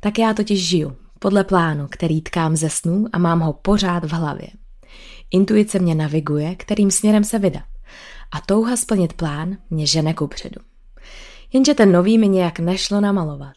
Tak 0.00 0.18
já 0.18 0.34
totiž 0.34 0.68
žiju, 0.68 0.96
podle 1.22 1.44
plánu, 1.44 1.86
který 1.90 2.22
tkám 2.22 2.56
ze 2.56 2.70
snů 2.70 3.06
a 3.12 3.18
mám 3.18 3.40
ho 3.40 3.52
pořád 3.52 4.04
v 4.04 4.12
hlavě. 4.12 4.48
Intuice 5.30 5.78
mě 5.78 5.94
naviguje, 5.94 6.54
kterým 6.54 6.90
směrem 6.90 7.24
se 7.24 7.38
vydat. 7.38 7.64
A 8.32 8.40
touha 8.40 8.76
splnit 8.76 9.12
plán 9.12 9.56
mě 9.70 9.86
žene 9.86 10.14
kupředu. 10.14 10.60
Jenže 11.52 11.74
ten 11.74 11.92
nový 11.92 12.18
mi 12.18 12.28
nějak 12.28 12.58
nešlo 12.58 13.00
namalovat. 13.00 13.52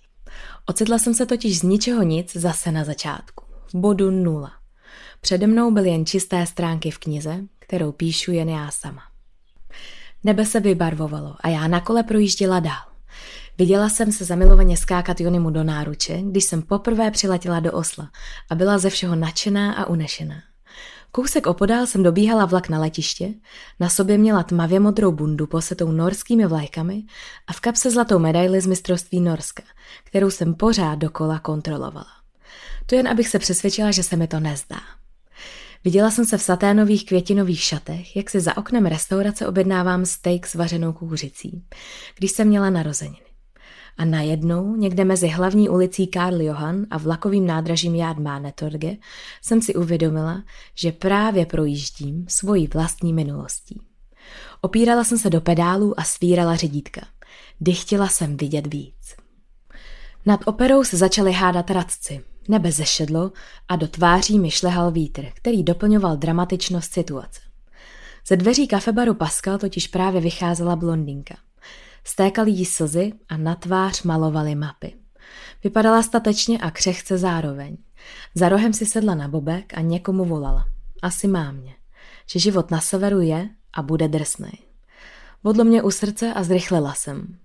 Ocitla 0.66 0.98
jsem 0.98 1.14
se 1.14 1.26
totiž 1.26 1.60
z 1.60 1.64
ničeho 1.64 2.04
nic 2.04 2.38
zase 2.38 2.72
na 2.72 2.84
začátku, 2.84 3.46
v 3.68 3.76
bodu 3.76 4.12
nula. 4.12 4.52
Přede 5.22 5.48
mnou 5.48 5.72
byly 5.72 5.90
jen 5.90 6.06
čisté 6.06 6.46
stránky 6.46 6.92
v 6.92 6.98
knize, 6.98 7.40
kterou 7.60 7.92
píšu 7.92 8.32
jen 8.32 8.50
já 8.50 8.72
sama. 8.72 9.02
Nebe 10.24 10.46
se 10.46 10.60
vybarvovalo 10.60 11.36
a 11.40 11.50
já 11.50 11.68
na 11.68 11.80
kole 11.80 12.04
projížděla 12.04 12.60
dál. 12.60 12.94
Viděla 13.58 13.90
jsem 13.90 14.12
se 14.12 14.26
zamilovaně 14.26 14.78
skákat 14.78 15.22
Jonimu 15.22 15.50
do 15.50 15.64
náruče, 15.64 16.22
když 16.22 16.44
jsem 16.44 16.62
poprvé 16.62 17.12
přiletěla 17.12 17.60
do 17.60 17.72
Osla 17.72 18.12
a 18.50 18.56
byla 18.56 18.78
ze 18.78 18.90
všeho 18.90 19.16
nadšená 19.16 19.74
a 19.74 19.86
unešená. 19.86 20.36
Kousek 21.12 21.48
opodál 21.48 21.86
jsem 21.86 22.04
dobíhala 22.04 22.46
vlak 22.46 22.70
na 22.70 22.80
letiště, 22.80 23.34
na 23.80 23.90
sobě 23.90 24.18
měla 24.18 24.44
tmavě 24.44 24.80
modrou 24.80 25.12
bundu 25.12 25.48
posetou 25.48 25.92
norskými 25.92 26.46
vlajkami 26.46 27.04
a 27.48 27.54
v 27.54 27.60
kapse 27.60 27.92
zlatou 27.92 28.20
medaili 28.20 28.62
z 28.62 28.66
mistrovství 28.66 29.20
Norska, 29.20 29.64
kterou 30.04 30.32
jsem 30.32 30.56
pořád 30.56 30.96
dokola 30.96 31.40
kontrolovala. 31.40 32.08
To 32.86 32.96
jen 32.96 33.08
abych 33.08 33.28
se 33.28 33.40
přesvědčila, 33.40 33.92
že 33.92 34.04
se 34.04 34.16
mi 34.16 34.28
to 34.28 34.40
nezdá. 34.40 34.80
Viděla 35.84 36.12
jsem 36.12 36.26
se 36.26 36.38
v 36.38 36.42
saténových 36.42 37.06
květinových 37.06 37.62
šatech, 37.62 38.16
jak 38.16 38.30
si 38.30 38.40
za 38.40 38.58
oknem 38.58 38.86
restaurace 38.86 39.48
objednávám 39.48 40.06
steak 40.06 40.48
s 40.48 40.56
vařenou 40.56 40.94
kůřicí, 40.94 41.64
když 42.18 42.32
jsem 42.32 42.48
měla 42.48 42.70
narozeniny. 42.70 43.23
A 43.98 44.06
najednou, 44.06 44.76
někde 44.76 45.06
mezi 45.06 45.28
hlavní 45.28 45.70
ulicí 45.70 46.08
Karl 46.08 46.42
Johan 46.42 46.86
a 46.90 46.98
vlakovým 46.98 47.48
nádražím 47.48 47.96
Jad 47.96 48.18
Mánetorge, 48.18 48.98
jsem 49.42 49.62
si 49.62 49.76
uvědomila, 49.76 50.44
že 50.76 50.92
právě 50.92 51.46
projíždím 51.46 52.26
svojí 52.30 52.68
vlastní 52.68 53.14
minulostí. 53.14 53.82
Opírala 54.62 55.04
jsem 55.04 55.18
se 55.18 55.30
do 55.30 55.42
pedálů 55.42 56.00
a 56.00 56.04
svírala 56.04 56.56
řidítka. 56.56 57.02
Dychtila 57.62 58.08
jsem 58.08 58.38
vidět 58.38 58.74
víc. 58.74 59.16
Nad 60.26 60.40
operou 60.46 60.84
se 60.84 60.98
začaly 60.98 61.32
hádat 61.32 61.72
radci. 61.72 62.22
Nebe 62.48 62.72
zešedlo 62.72 63.32
a 63.68 63.76
do 63.76 63.88
tváří 63.88 64.40
mi 64.40 64.52
šlehal 64.52 64.92
vítr, 64.92 65.26
který 65.34 65.64
doplňoval 65.64 66.18
dramatičnost 66.18 66.94
situace. 66.94 67.40
Ze 68.28 68.38
dveří 68.38 68.68
kafebaru 68.68 69.14
Pascal 69.14 69.58
totiž 69.58 69.88
právě 69.88 70.22
vycházela 70.22 70.76
blondýnka. 70.76 71.36
Stékaly 72.04 72.52
jí 72.52 72.66
slzy 72.66 73.14
a 73.30 73.38
na 73.38 73.56
tvář 73.56 74.04
malovaly 74.04 74.56
mapy. 74.56 74.94
Vypadala 75.64 76.04
statečně 76.04 76.60
a 76.60 76.72
křehce 76.72 77.18
zároveň. 77.18 77.78
Za 78.36 78.50
rohem 78.50 78.74
si 78.74 78.86
sedla 78.86 79.16
na 79.16 79.28
bobek 79.28 79.78
a 79.78 79.82
někomu 79.82 80.26
volala. 80.26 80.66
Asi 81.02 81.28
mámě. 81.28 81.76
Že 82.28 82.40
život 82.40 82.72
na 82.72 82.82
severu 82.82 83.20
je 83.20 83.50
a 83.74 83.82
bude 83.82 84.08
drsnej. 84.08 84.58
Vodlo 85.44 85.64
mě 85.64 85.84
u 85.84 85.92
srdce 85.92 86.34
a 86.34 86.44
zrychlila 86.44 86.94
jsem. 86.94 87.38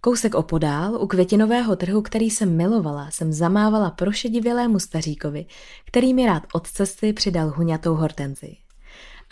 Kousek 0.00 0.34
opodál, 0.34 1.02
u 1.02 1.06
květinového 1.06 1.76
trhu, 1.76 2.02
který 2.02 2.30
jsem 2.30 2.56
milovala, 2.56 3.10
jsem 3.10 3.32
zamávala 3.32 3.90
prošedivělému 3.90 4.78
staříkovi, 4.78 5.46
který 5.84 6.14
mi 6.14 6.26
rád 6.26 6.42
od 6.52 6.68
cesty 6.68 7.12
přidal 7.12 7.52
huňatou 7.56 7.94
hortenzii. 7.94 8.56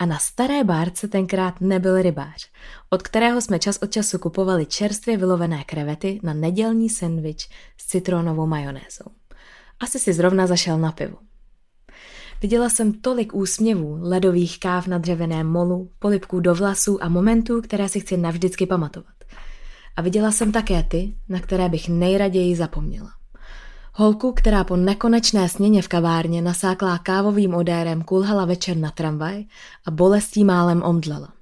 A 0.01 0.05
na 0.05 0.17
staré 0.17 0.63
bárce 0.63 1.07
tenkrát 1.07 1.61
nebyl 1.61 2.01
rybář, 2.01 2.49
od 2.89 3.01
kterého 3.01 3.41
jsme 3.41 3.59
čas 3.59 3.77
od 3.81 3.91
času 3.91 4.17
kupovali 4.17 4.65
čerstvě 4.65 5.17
vylovené 5.17 5.63
krevety 5.63 6.19
na 6.23 6.33
nedělní 6.33 6.89
sendvič 6.89 7.49
s 7.77 7.87
citronovou 7.87 8.47
majonézou. 8.47 9.11
Asi 9.79 9.99
si 9.99 10.13
zrovna 10.13 10.47
zašel 10.47 10.77
na 10.77 10.91
pivu. 10.91 11.17
Viděla 12.41 12.69
jsem 12.69 12.93
tolik 12.93 13.35
úsměvů, 13.35 13.97
ledových 14.01 14.59
káv 14.59 14.87
na 14.87 14.97
dřevěném 14.97 15.47
molu, 15.47 15.91
polipků 15.99 16.39
do 16.39 16.55
vlasů 16.55 17.03
a 17.03 17.09
momentů, 17.09 17.61
které 17.61 17.89
si 17.89 17.99
chci 17.99 18.17
navždycky 18.17 18.65
pamatovat. 18.65 19.15
A 19.95 20.01
viděla 20.01 20.31
jsem 20.31 20.51
také 20.51 20.83
ty, 20.83 21.15
na 21.29 21.39
které 21.39 21.69
bych 21.69 21.89
nejraději 21.89 22.55
zapomněla. 22.55 23.20
Holku, 23.93 24.31
která 24.31 24.63
po 24.63 24.75
nekonečné 24.75 25.49
směně 25.49 25.81
v 25.81 25.87
kavárně 25.87 26.41
nasáklá 26.41 26.97
kávovým 26.97 27.53
odérem 27.53 28.01
kulhala 28.01 28.45
večer 28.45 28.77
na 28.77 28.91
tramvaj 28.91 29.43
a 29.85 29.91
bolestí 29.91 30.43
málem 30.43 30.83
omdlela. 30.83 31.33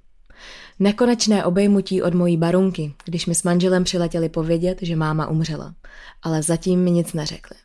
Nekonečné 0.80 1.46
obejmutí 1.46 2.02
od 2.02 2.14
mojí 2.14 2.38
barunky, 2.38 2.94
když 3.06 3.26
mi 3.26 3.36
s 3.36 3.44
manželem 3.44 3.84
přiletěli 3.84 4.30
povědět, 4.30 4.78
že 4.82 4.96
máma 4.96 5.28
umřela, 5.28 5.76
ale 6.22 6.44
zatím 6.44 6.84
mi 6.84 6.92
nic 6.92 7.14
neřekli. 7.14 7.58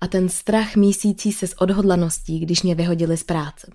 A 0.00 0.06
ten 0.06 0.28
strach 0.28 0.76
mísící 0.76 1.32
se 1.32 1.46
s 1.46 1.60
odhodlaností, 1.60 2.40
když 2.40 2.62
mě 2.62 2.74
vyhodili 2.74 3.16
z 3.16 3.24
práce. 3.24 3.72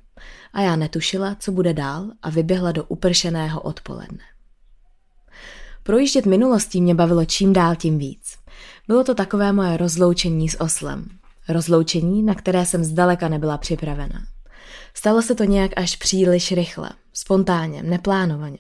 A 0.53 0.61
já 0.61 0.75
netušila, 0.75 1.35
co 1.39 1.51
bude 1.51 1.73
dál 1.73 2.11
a 2.21 2.29
vyběhla 2.29 2.71
do 2.71 2.83
upršeného 2.83 3.61
odpoledne. 3.61 4.23
Projíždět 5.83 6.25
minulostí 6.25 6.81
mě 6.81 6.95
bavilo 6.95 7.25
čím 7.25 7.53
dál 7.53 7.75
tím 7.75 7.97
víc. 7.97 8.42
Bylo 8.87 9.03
to 9.03 9.15
takové 9.15 9.53
moje 9.53 9.77
rozloučení 9.77 10.49
s 10.49 10.61
oslem. 10.61 11.05
Rozloučení, 11.49 12.23
na 12.23 12.35
které 12.35 12.65
jsem 12.65 12.83
zdaleka 12.83 13.27
nebyla 13.27 13.57
připravena. 13.57 14.23
Stalo 14.93 15.21
se 15.21 15.35
to 15.35 15.43
nějak 15.43 15.71
až 15.75 15.95
příliš 15.95 16.51
rychle, 16.51 16.89
spontánně, 17.13 17.83
neplánovaně. 17.83 18.57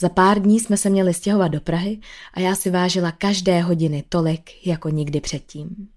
Za 0.00 0.08
pár 0.08 0.42
dní 0.42 0.60
jsme 0.60 0.76
se 0.76 0.90
měli 0.90 1.14
stěhovat 1.14 1.52
do 1.52 1.60
Prahy 1.60 2.00
a 2.34 2.40
já 2.40 2.54
si 2.54 2.70
vážila 2.70 3.12
každé 3.12 3.60
hodiny 3.60 4.04
tolik, 4.08 4.66
jako 4.66 4.88
nikdy 4.88 5.20
předtím. 5.20 5.88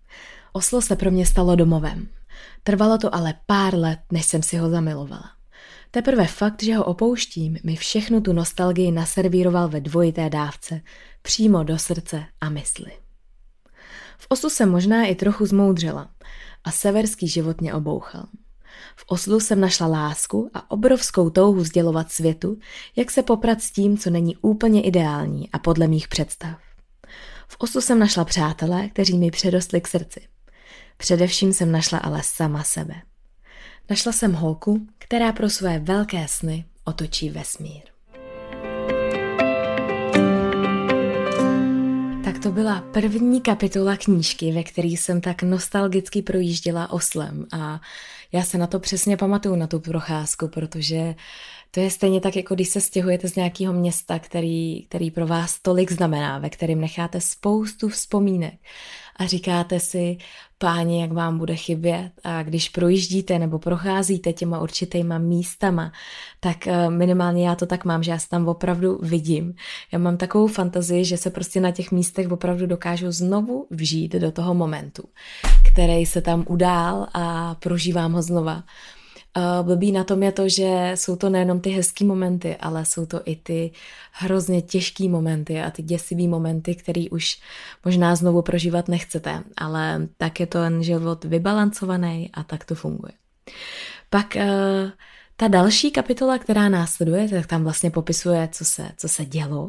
Oslo 0.54 0.82
se 0.82 0.96
pro 0.96 1.12
mě 1.12 1.26
stalo 1.26 1.56
domovem. 1.56 2.08
Trvalo 2.64 2.98
to 2.98 3.16
ale 3.16 3.34
pár 3.46 3.76
let, 3.76 4.00
než 4.12 4.26
jsem 4.26 4.44
si 4.44 4.58
ho 4.58 4.70
zamilovala. 4.70 5.32
Teprve 5.92 6.28
fakt, 6.28 6.64
že 6.64 6.76
ho 6.76 6.84
opouštím, 6.84 7.58
mi 7.64 7.76
všechnu 7.76 8.22
tu 8.22 8.34
nostalgii 8.34 8.92
naservíroval 8.92 9.70
ve 9.70 9.82
dvojité 9.82 10.30
dávce, 10.30 10.82
přímo 11.22 11.64
do 11.64 11.78
srdce 11.78 12.26
a 12.42 12.50
mysli. 12.50 13.05
V 14.18 14.26
Oslu 14.30 14.50
jsem 14.50 14.70
možná 14.70 15.06
i 15.06 15.16
trochu 15.16 15.46
zmoudřela 15.46 16.10
a 16.64 16.72
severský 16.72 17.28
život 17.28 17.62
mě 17.62 17.74
obouchal. 17.74 18.28
V 18.96 19.04
Oslu 19.08 19.40
jsem 19.40 19.60
našla 19.60 19.88
lásku 19.88 20.50
a 20.54 20.72
obrovskou 20.72 21.30
touhu 21.30 21.64
sdělovat 21.64 22.12
světu, 22.12 22.58
jak 22.96 23.12
se 23.12 23.24
poprat 23.24 23.62
s 23.62 23.72
tím, 23.72 23.98
co 23.98 24.10
není 24.10 24.38
úplně 24.38 24.82
ideální 24.82 25.52
a 25.52 25.60
podle 25.60 25.88
mých 25.88 26.08
představ. 26.08 26.60
V 27.48 27.56
Oslu 27.60 27.82
jsem 27.82 28.00
našla 28.00 28.26
přátelé, 28.26 28.90
kteří 28.90 29.18
mi 29.18 29.32
předostli 29.32 29.82
k 29.82 29.88
srdci. 29.88 30.28
Především 30.98 31.54
jsem 31.54 31.72
našla 31.72 32.00
ale 32.00 32.22
sama 32.24 32.64
sebe. 32.64 32.96
Našla 33.90 34.12
jsem 34.12 34.34
holku, 34.34 34.88
která 34.98 35.32
pro 35.32 35.50
své 35.50 35.80
velké 35.80 36.28
sny 36.28 36.66
otočí 36.84 37.30
vesmír. 37.30 37.95
To 42.46 42.52
byla 42.52 42.82
první 42.82 43.42
kapitola 43.42 43.98
knížky, 43.98 44.52
ve 44.52 44.64
které 44.64 44.88
jsem 44.88 45.22
tak 45.22 45.44
nostalgicky 45.44 46.22
projížděla 46.22 46.92
oslem 46.92 47.46
a 47.52 47.82
já 48.32 48.44
se 48.44 48.58
na 48.58 48.68
to 48.68 48.80
přesně 48.80 49.18
pamatuju, 49.18 49.56
na 49.56 49.68
tu 49.68 49.80
procházku, 49.80 50.48
protože 50.48 51.16
to 51.76 51.82
je 51.82 51.90
stejně 51.90 52.22
tak, 52.22 52.36
jako 52.36 52.56
když 52.56 52.70
se 52.70 52.82
stěhujete 52.82 53.28
z 53.28 53.36
nějakého 53.36 53.74
města, 53.74 54.20
který, 54.20 54.86
který 54.86 55.12
pro 55.12 55.28
vás 55.28 55.60
tolik 55.62 55.92
znamená, 55.92 56.40
ve 56.40 56.50
kterém 56.50 56.82
necháte 56.82 57.22
spoustu 57.22 57.90
vzpomínek 57.90 58.54
a 59.16 59.26
říkáte 59.26 59.80
si, 59.80 60.18
páni, 60.58 61.02
jak 61.02 61.12
vám 61.12 61.38
bude 61.38 61.56
chybět 61.56 62.12
a 62.24 62.44
když 62.44 62.70
projíždíte 62.70 63.40
nebo 63.40 63.60
procházíte 63.60 64.34
těma 64.34 64.60
určitýma 64.60 65.18
místama, 65.18 65.92
tak 66.40 66.68
eh, 66.68 66.90
minimálně 66.90 67.48
já 67.48 67.56
to 67.56 67.66
tak 67.66 67.86
mám, 67.86 68.04
že 68.04 68.12
já 68.12 68.20
se 68.20 68.30
tam 68.30 68.48
opravdu 68.48 69.00
vidím. 69.02 69.54
Já 69.92 70.00
mám 70.00 70.18
takovou 70.18 70.48
fantazii, 70.48 71.06
že 71.06 71.18
se 71.18 71.30
prostě 71.30 71.62
na 71.62 71.72
těch 71.72 71.92
místech 71.92 72.32
opravdu 72.32 72.66
dokážu 72.66 73.12
znovu 73.12 73.68
vžít 73.70 74.14
do 74.14 74.32
toho 74.32 74.54
momentu, 74.54 75.04
který 75.72 76.06
se 76.06 76.22
tam 76.22 76.46
udál 76.48 77.08
a 77.14 77.56
prožívám 77.56 78.14
ho 78.14 78.22
znova. 78.22 78.64
Uh, 79.38 79.66
blbý 79.66 79.92
na 79.92 80.04
tom 80.04 80.24
je 80.24 80.32
to, 80.32 80.50
že 80.50 80.92
jsou 80.96 81.16
to 81.16 81.30
nejenom 81.30 81.60
ty 81.60 81.70
hezký 81.70 82.06
momenty, 82.06 82.56
ale 82.56 82.86
jsou 82.86 83.06
to 83.06 83.22
i 83.26 83.36
ty 83.36 83.72
hrozně 84.12 84.62
těžký 84.62 85.10
momenty 85.10 85.62
a 85.62 85.72
ty 85.72 85.84
děsivý 85.84 86.28
momenty, 86.28 86.76
který 86.76 87.10
už 87.10 87.40
možná 87.86 88.16
znovu 88.16 88.42
prožívat 88.42 88.88
nechcete, 88.88 89.44
ale 89.58 90.08
tak 90.18 90.40
je 90.40 90.48
to 90.48 90.60
ten 90.60 90.84
život 90.84 91.26
vybalancovaný 91.26 92.30
a 92.34 92.44
tak 92.44 92.66
to 92.66 92.76
funguje. 92.76 93.12
Pak 94.10 94.36
uh, 94.36 94.42
ta 95.38 95.48
další 95.48 95.92
kapitola, 95.92 96.38
která 96.38 96.70
následuje, 96.70 97.30
tak 97.30 97.48
tam 97.48 97.64
vlastně 97.64 97.92
popisuje, 97.92 98.50
co 98.52 98.66
se, 98.66 98.92
co 98.98 99.10
se 99.10 99.26
dělo, 99.26 99.64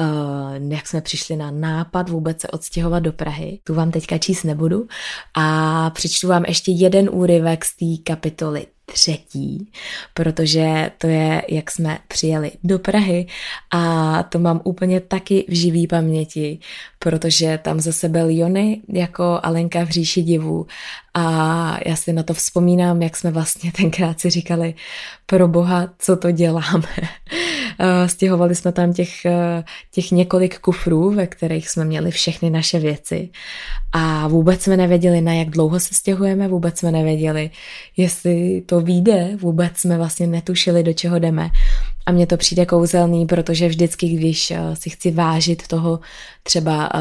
uh, 0.00 0.70
jak 0.72 0.86
jsme 0.86 1.00
přišli 1.00 1.36
na 1.36 1.50
nápad 1.50 2.08
vůbec 2.08 2.40
se 2.40 2.48
odstěhovat 2.48 3.02
do 3.02 3.12
Prahy. 3.12 3.60
Tu 3.64 3.74
vám 3.74 3.90
teďka 3.90 4.18
číst 4.18 4.42
nebudu. 4.42 4.88
A 5.34 5.90
přečtu 5.90 6.28
vám 6.28 6.44
ještě 6.44 6.72
jeden 6.72 7.08
úryvek 7.12 7.64
z 7.64 7.76
té 7.76 8.02
kapitoly 8.02 8.66
třetí, 8.92 9.70
protože 10.14 10.90
to 10.98 11.06
je, 11.06 11.42
jak 11.48 11.70
jsme 11.70 11.98
přijeli 12.08 12.50
do 12.64 12.78
Prahy 12.78 13.26
a 13.70 14.22
to 14.22 14.38
mám 14.38 14.60
úplně 14.64 15.00
taky 15.00 15.44
v 15.48 15.54
živý 15.54 15.86
paměti, 15.86 16.58
protože 16.98 17.58
tam 17.62 17.80
zase 17.80 18.08
byl 18.08 18.26
Jony 18.30 18.80
jako 18.88 19.40
Alenka 19.42 19.84
v 19.84 19.88
říši 19.88 20.22
divů 20.22 20.66
a 21.18 21.78
já 21.86 21.96
si 21.96 22.12
na 22.12 22.22
to 22.22 22.34
vzpomínám, 22.34 23.02
jak 23.02 23.16
jsme 23.16 23.30
vlastně 23.30 23.72
tenkrát 23.72 24.20
si 24.20 24.30
říkali, 24.30 24.74
pro 25.26 25.48
boha, 25.48 25.88
co 25.98 26.16
to 26.16 26.30
děláme. 26.30 26.88
Stěhovali 28.06 28.54
jsme 28.54 28.72
tam 28.72 28.92
těch, 28.92 29.10
těch 29.90 30.10
několik 30.10 30.58
kufrů, 30.58 31.10
ve 31.10 31.26
kterých 31.26 31.68
jsme 31.68 31.84
měli 31.84 32.10
všechny 32.10 32.50
naše 32.50 32.78
věci 32.78 33.28
a 33.92 34.28
vůbec 34.28 34.62
jsme 34.62 34.76
nevěděli, 34.76 35.20
na 35.20 35.32
jak 35.32 35.50
dlouho 35.50 35.80
se 35.80 35.94
stěhujeme, 35.94 36.48
vůbec 36.48 36.78
jsme 36.78 36.92
nevěděli, 36.92 37.50
jestli 37.96 38.62
to 38.66 38.80
vyjde, 38.80 39.30
vůbec 39.40 39.76
jsme 39.76 39.96
vlastně 39.96 40.26
netušili, 40.26 40.82
do 40.82 40.92
čeho 40.92 41.18
jdeme. 41.18 41.50
A 42.06 42.12
mně 42.12 42.26
to 42.26 42.36
přijde 42.36 42.66
kouzelný, 42.66 43.26
protože 43.26 43.68
vždycky, 43.68 44.08
když 44.08 44.50
uh, 44.50 44.74
si 44.74 44.90
chci 44.90 45.10
vážit 45.10 45.68
toho 45.68 46.00
třeba, 46.42 46.94
uh, 46.94 47.00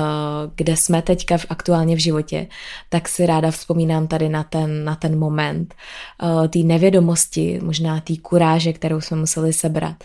kde 0.55 0.77
jsme 0.77 1.01
teďka 1.01 1.38
aktuálně 1.50 1.95
v 1.95 2.00
životě, 2.00 2.47
tak 2.89 3.07
si 3.07 3.25
ráda 3.25 3.51
vzpomínám 3.51 4.07
tady 4.07 4.29
na 4.29 4.43
ten, 4.43 4.83
na 4.83 4.95
ten 4.95 5.19
moment 5.19 5.75
uh, 6.24 6.47
té 6.47 6.59
nevědomosti, 6.59 7.59
možná 7.63 8.00
té 8.00 8.13
kuráže, 8.21 8.74
kterou 8.74 9.01
jsme 9.01 9.17
museli 9.17 9.53
sebrat 9.53 9.95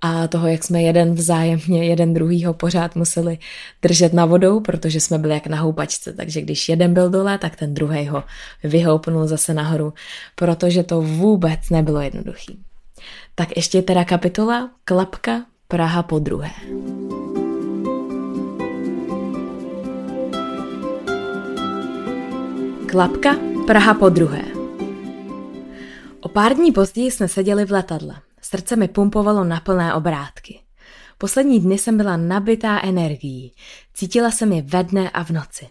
a 0.00 0.28
toho, 0.28 0.48
jak 0.48 0.64
jsme 0.64 0.82
jeden 0.82 1.14
vzájemně, 1.14 1.84
jeden 1.84 2.14
druhýho 2.14 2.54
pořád 2.54 2.96
museli 2.96 3.38
držet 3.82 4.12
na 4.12 4.26
vodou, 4.26 4.60
protože 4.60 5.00
jsme 5.00 5.18
byli 5.18 5.34
jak 5.34 5.46
na 5.46 5.60
houpačce, 5.60 6.12
takže 6.12 6.40
když 6.40 6.68
jeden 6.68 6.94
byl 6.94 7.10
dole, 7.10 7.38
tak 7.38 7.56
ten 7.56 7.74
druhý 7.74 8.08
ho 8.08 8.24
vyhoupnul 8.64 9.26
zase 9.26 9.54
nahoru, 9.54 9.92
protože 10.34 10.82
to 10.82 11.00
vůbec 11.00 11.70
nebylo 11.70 12.00
jednoduchý. 12.00 12.58
Tak 13.34 13.56
ještě 13.56 13.82
teda 13.82 14.04
kapitola 14.04 14.70
Klapka 14.84 15.46
Praha 15.68 16.02
po 16.02 16.18
druhé. 16.18 16.50
Klapka 22.90 23.36
Praha 23.66 23.94
po 23.94 24.08
druhé. 24.08 24.42
O 26.20 26.28
pár 26.28 26.54
dní 26.54 26.72
později 26.72 27.10
jsme 27.10 27.28
seděli 27.28 27.64
v 27.64 27.72
letadle. 27.72 28.14
Srdce 28.42 28.76
mi 28.76 28.88
pumpovalo 28.88 29.44
na 29.44 29.60
plné 29.60 29.94
obrátky. 29.94 30.60
Poslední 31.18 31.60
dny 31.60 31.78
jsem 31.78 31.96
byla 31.96 32.16
nabitá 32.16 32.80
energií. 32.82 33.52
Cítila 33.94 34.30
jsem 34.30 34.52
je 34.52 34.62
ve 34.62 34.84
dne 34.84 35.10
a 35.10 35.24
v 35.24 35.30
noci. 35.30 35.68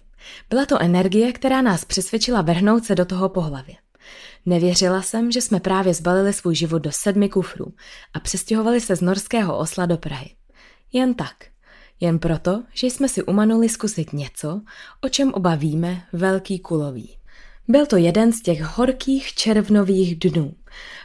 Byla 0.49 0.65
to 0.65 0.81
energie, 0.81 1.33
která 1.33 1.61
nás 1.61 1.85
přesvědčila 1.85 2.41
vrhnout 2.41 2.85
se 2.85 2.95
do 2.95 3.05
toho 3.05 3.29
pohlavě. 3.29 3.75
Nevěřila 4.45 5.01
jsem, 5.01 5.31
že 5.31 5.41
jsme 5.41 5.59
právě 5.59 5.93
zbalili 5.93 6.33
svůj 6.33 6.55
život 6.55 6.79
do 6.79 6.91
sedmi 6.91 7.29
kufrů 7.29 7.73
a 8.13 8.19
přestěhovali 8.19 8.81
se 8.81 8.95
z 8.95 9.01
norského 9.01 9.57
Osla 9.57 9.85
do 9.85 9.97
Prahy. 9.97 10.35
Jen 10.93 11.13
tak. 11.13 11.35
Jen 11.99 12.19
proto, 12.19 12.63
že 12.73 12.87
jsme 12.87 13.09
si 13.09 13.23
umanuli 13.23 13.69
zkusit 13.69 14.13
něco, 14.13 14.61
o 15.01 15.09
čem 15.09 15.33
oba 15.33 15.55
víme, 15.55 16.03
velký 16.13 16.59
kulový. 16.59 17.17
Byl 17.67 17.85
to 17.85 17.97
jeden 17.97 18.33
z 18.33 18.41
těch 18.41 18.61
horkých 18.61 19.33
červnových 19.33 20.19
dnů. 20.19 20.53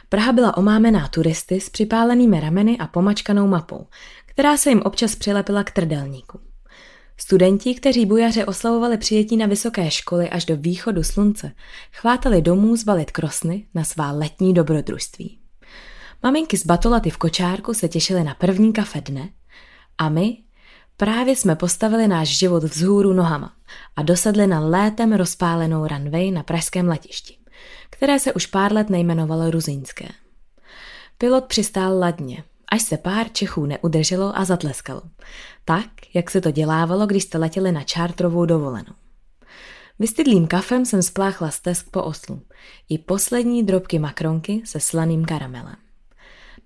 Praha 0.09 0.31
byla 0.31 0.57
omámená 0.57 1.07
turisty 1.07 1.61
s 1.61 1.69
připálenými 1.69 2.39
rameny 2.39 2.77
a 2.77 2.87
pomačkanou 2.87 3.47
mapou, 3.47 3.87
která 4.25 4.57
se 4.57 4.69
jim 4.69 4.81
občas 4.81 5.15
přilepila 5.15 5.63
k 5.63 5.71
trdelníku. 5.71 6.48
Studenti, 7.21 7.75
kteří 7.75 8.05
bujaře 8.05 8.45
oslavovali 8.45 8.97
přijetí 8.97 9.37
na 9.37 9.45
vysoké 9.45 9.91
školy 9.91 10.29
až 10.29 10.45
do 10.45 10.57
východu 10.57 11.03
slunce, 11.03 11.51
chvátali 11.91 12.41
domů 12.41 12.75
zbalit 12.75 13.11
krosny 13.11 13.65
na 13.75 13.83
svá 13.83 14.11
letní 14.11 14.53
dobrodružství. 14.53 15.39
Maminky 16.23 16.57
z 16.57 16.65
Batolaty 16.65 17.09
v 17.09 17.17
kočárku 17.17 17.73
se 17.73 17.87
těšily 17.87 18.23
na 18.23 18.33
první 18.35 18.73
kafe 18.73 19.01
dne 19.01 19.29
a 19.97 20.09
my 20.09 20.37
právě 20.97 21.35
jsme 21.35 21.55
postavili 21.55 22.07
náš 22.07 22.37
život 22.37 22.63
vzhůru 22.63 23.13
nohama 23.13 23.53
a 23.95 24.03
dosedli 24.03 24.47
na 24.47 24.59
létem 24.59 25.13
rozpálenou 25.13 25.87
runway 25.87 26.31
na 26.31 26.43
pražském 26.43 26.87
letišti, 26.87 27.37
které 27.89 28.19
se 28.19 28.33
už 28.33 28.45
pár 28.45 28.73
let 28.73 28.89
nejmenovalo 28.89 29.51
Ruzínské. 29.51 30.07
Pilot 31.17 31.45
přistál 31.45 31.99
ladně, 31.99 32.43
až 32.71 32.81
se 32.81 32.97
pár 32.97 33.29
Čechů 33.29 33.65
neudrželo 33.65 34.37
a 34.37 34.45
zatleskalo. 34.45 35.01
Tak, 35.65 35.85
jak 36.13 36.31
se 36.31 36.41
to 36.41 36.51
dělávalo, 36.51 37.05
když 37.05 37.23
jste 37.23 37.37
letěli 37.37 37.71
na 37.71 37.83
čártrovou 37.83 38.45
dovolenou. 38.45 38.93
Vystydlým 39.99 40.47
kafem 40.47 40.85
jsem 40.85 41.03
spláchla 41.03 41.49
stesk 41.49 41.89
po 41.91 42.03
oslu. 42.03 42.41
I 42.89 42.97
poslední 42.97 43.63
drobky 43.63 43.99
makronky 43.99 44.61
se 44.65 44.79
slaným 44.79 45.25
karamelem. 45.25 45.75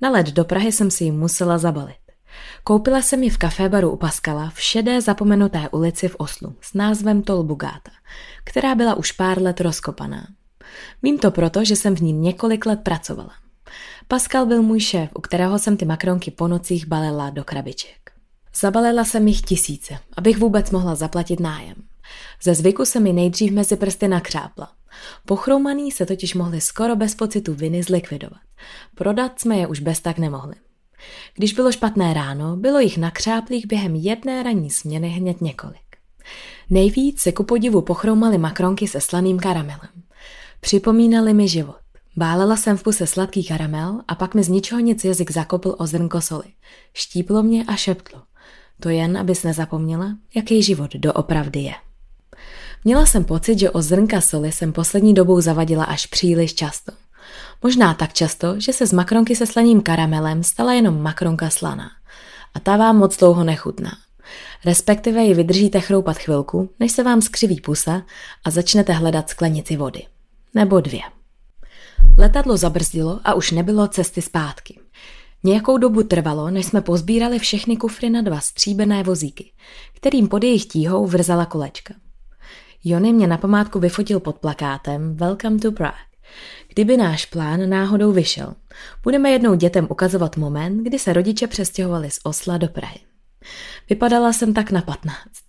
Na 0.01 0.10
let 0.10 0.27
do 0.27 0.45
Prahy 0.45 0.72
jsem 0.72 0.91
si 0.91 1.03
ji 1.03 1.12
musela 1.12 1.57
zabalit. 1.57 1.95
Koupila 2.63 3.01
jsem 3.01 3.24
ji 3.24 3.29
v 3.29 3.38
kafébaru 3.38 3.91
u 3.91 3.98
Paskala 3.98 4.50
v 4.50 4.62
šedé 4.62 5.01
zapomenuté 5.01 5.69
ulici 5.72 6.07
v 6.07 6.15
Oslu 6.17 6.55
s 6.62 6.74
názvem 6.74 7.22
Tolbugáta, 7.22 7.91
která 8.43 8.75
byla 8.75 8.95
už 8.95 9.12
pár 9.12 9.41
let 9.41 9.62
rozkopaná. 9.62 10.27
Vím 11.03 11.19
to 11.19 11.31
proto, 11.31 11.65
že 11.65 11.75
jsem 11.75 11.95
v 11.95 12.01
ní 12.01 12.13
několik 12.13 12.65
let 12.65 12.79
pracovala. 12.83 13.42
Pascal 14.08 14.46
byl 14.46 14.62
můj 14.62 14.80
šéf, 14.80 15.10
u 15.15 15.22
kterého 15.22 15.60
jsem 15.60 15.77
ty 15.77 15.86
makronky 15.86 16.32
po 16.32 16.48
nocích 16.48 16.88
balila 16.88 17.30
do 17.30 17.44
krabiček. 17.44 18.12
Zabalila 18.56 19.06
jsem 19.06 19.28
jich 19.28 19.41
tisíce, 19.41 19.97
abych 20.17 20.38
vůbec 20.38 20.71
mohla 20.71 20.95
zaplatit 20.95 21.39
nájem. 21.39 21.76
Ze 22.43 22.56
zvyku 22.56 22.86
se 22.86 23.00
mi 23.00 23.13
nejdřív 23.13 23.52
mezi 23.52 23.76
prsty 23.76 24.08
nakřápla. 24.08 24.71
Pochroumaný 25.26 25.91
se 25.91 26.06
totiž 26.06 26.34
mohli 26.34 26.62
skoro 26.62 26.95
bez 26.95 27.15
pocitu 27.15 27.54
viny 27.54 27.84
zlikvidovat. 27.84 28.39
Prodat 28.95 29.39
jsme 29.39 29.58
je 29.58 29.67
už 29.67 29.80
bez 29.80 30.00
tak 30.00 30.17
nemohli. 30.17 30.56
Když 31.36 31.54
bylo 31.54 31.71
špatné 31.71 32.13
ráno, 32.13 32.56
bylo 32.56 32.80
jich 32.80 32.97
nakřáplých 32.97 33.67
během 33.67 33.95
jedné 33.95 34.43
ranní 34.43 34.69
směny 34.69 35.10
hned 35.10 35.41
několik. 35.41 35.78
Nejvíc 36.69 37.21
se 37.21 37.32
ku 37.32 37.43
podivu 37.43 37.82
pochroumali 37.82 38.38
makronky 38.38 38.88
se 38.88 39.02
slaným 39.02 39.39
karamelem. 39.39 39.89
Připomínali 40.62 41.34
mi 41.34 41.47
život. 41.47 41.83
Bálela 42.15 42.56
jsem 42.56 42.78
v 42.78 42.84
puse 42.84 43.08
sladký 43.08 43.43
karamel 43.43 44.02
a 44.08 44.15
pak 44.15 44.36
mi 44.36 44.43
z 44.43 44.49
ničeho 44.49 44.82
nic 44.82 45.04
jazyk 45.04 45.32
zakopl 45.32 45.76
o 45.78 45.88
zrnko 45.88 46.21
soli. 46.21 46.45
Štíplo 46.93 47.43
mě 47.43 47.65
a 47.65 47.76
šeptlo. 47.76 48.21
To 48.80 48.89
jen, 48.89 49.17
abys 49.17 49.43
nezapomněla, 49.43 50.17
jaký 50.36 50.63
život 50.63 50.93
doopravdy 50.93 51.60
je. 51.60 51.73
Měla 52.84 53.06
jsem 53.06 53.23
pocit, 53.23 53.60
že 53.60 53.69
o 53.69 53.82
zrnka 53.82 54.21
soli 54.21 54.52
jsem 54.52 54.73
poslední 54.73 55.13
dobou 55.13 55.41
zavadila 55.41 55.84
až 55.84 56.06
příliš 56.06 56.54
často. 56.54 56.91
Možná 57.63 57.93
tak 57.93 58.13
často, 58.13 58.60
že 58.60 58.73
se 58.73 58.88
z 58.88 58.93
makronky 58.93 59.36
se 59.36 59.45
slaním 59.45 59.82
karamelem 59.82 60.43
stala 60.43 60.73
jenom 60.73 61.02
makronka 61.02 61.49
slaná. 61.49 61.89
A 62.54 62.60
ta 62.60 62.78
vám 62.78 62.97
moc 62.97 63.17
dlouho 63.17 63.43
nechutná. 63.43 63.91
Respektive 64.65 65.23
ji 65.23 65.34
vydržíte 65.34 65.80
chroupat 65.80 66.17
chvilku, 66.17 66.69
než 66.80 66.91
se 66.91 67.04
vám 67.04 67.21
skřiví 67.21 67.62
pusa 67.62 68.02
a 68.45 68.49
začnete 68.49 68.93
hledat 68.93 69.30
sklenici 69.30 69.78
vody. 69.78 70.04
Nebo 70.54 70.80
dvě. 70.80 71.02
Letadlo 72.18 72.58
zabrzdilo 72.58 73.20
a 73.24 73.34
už 73.34 73.52
nebylo 73.52 73.88
cesty 73.88 74.22
zpátky. 74.22 74.80
Nějakou 75.44 75.78
dobu 75.78 76.04
trvalo, 76.04 76.52
než 76.52 76.66
jsme 76.66 76.82
pozbírali 76.82 77.39
všechny 77.39 77.78
kufry 77.78 78.10
na 78.10 78.22
dva 78.22 78.39
stříbené 78.39 79.04
vozíky, 79.04 79.52
kterým 79.94 80.28
pod 80.28 80.44
jejich 80.44 80.66
tíhou 80.66 81.08
vrzala 81.08 81.46
kolečka. 81.46 81.94
Jony 82.84 83.13
mě 83.13 83.28
na 83.28 83.38
památku 83.38 83.80
vyfotil 83.80 84.20
pod 84.20 84.39
plakátem 84.39 85.16
Welcome 85.16 85.60
to 85.60 85.72
Prague. 85.72 86.00
Kdyby 86.74 86.98
náš 86.98 87.26
plán 87.26 87.70
náhodou 87.70 88.12
vyšel, 88.12 88.54
budeme 89.04 89.30
jednou 89.30 89.56
dětem 89.56 89.88
ukazovat 89.89 90.38
moment, 90.38 90.84
kdy 90.84 91.00
se 91.00 91.13
rodiče 91.13 91.48
přestěhovali 91.48 92.12
z 92.12 92.20
Osla 92.24 92.58
do 92.58 92.68
Prahy. 92.68 93.00
Vypadala 93.89 94.34
jsem 94.34 94.54
tak 94.54 94.72
na 94.72 94.82
patnáct. 94.82 95.44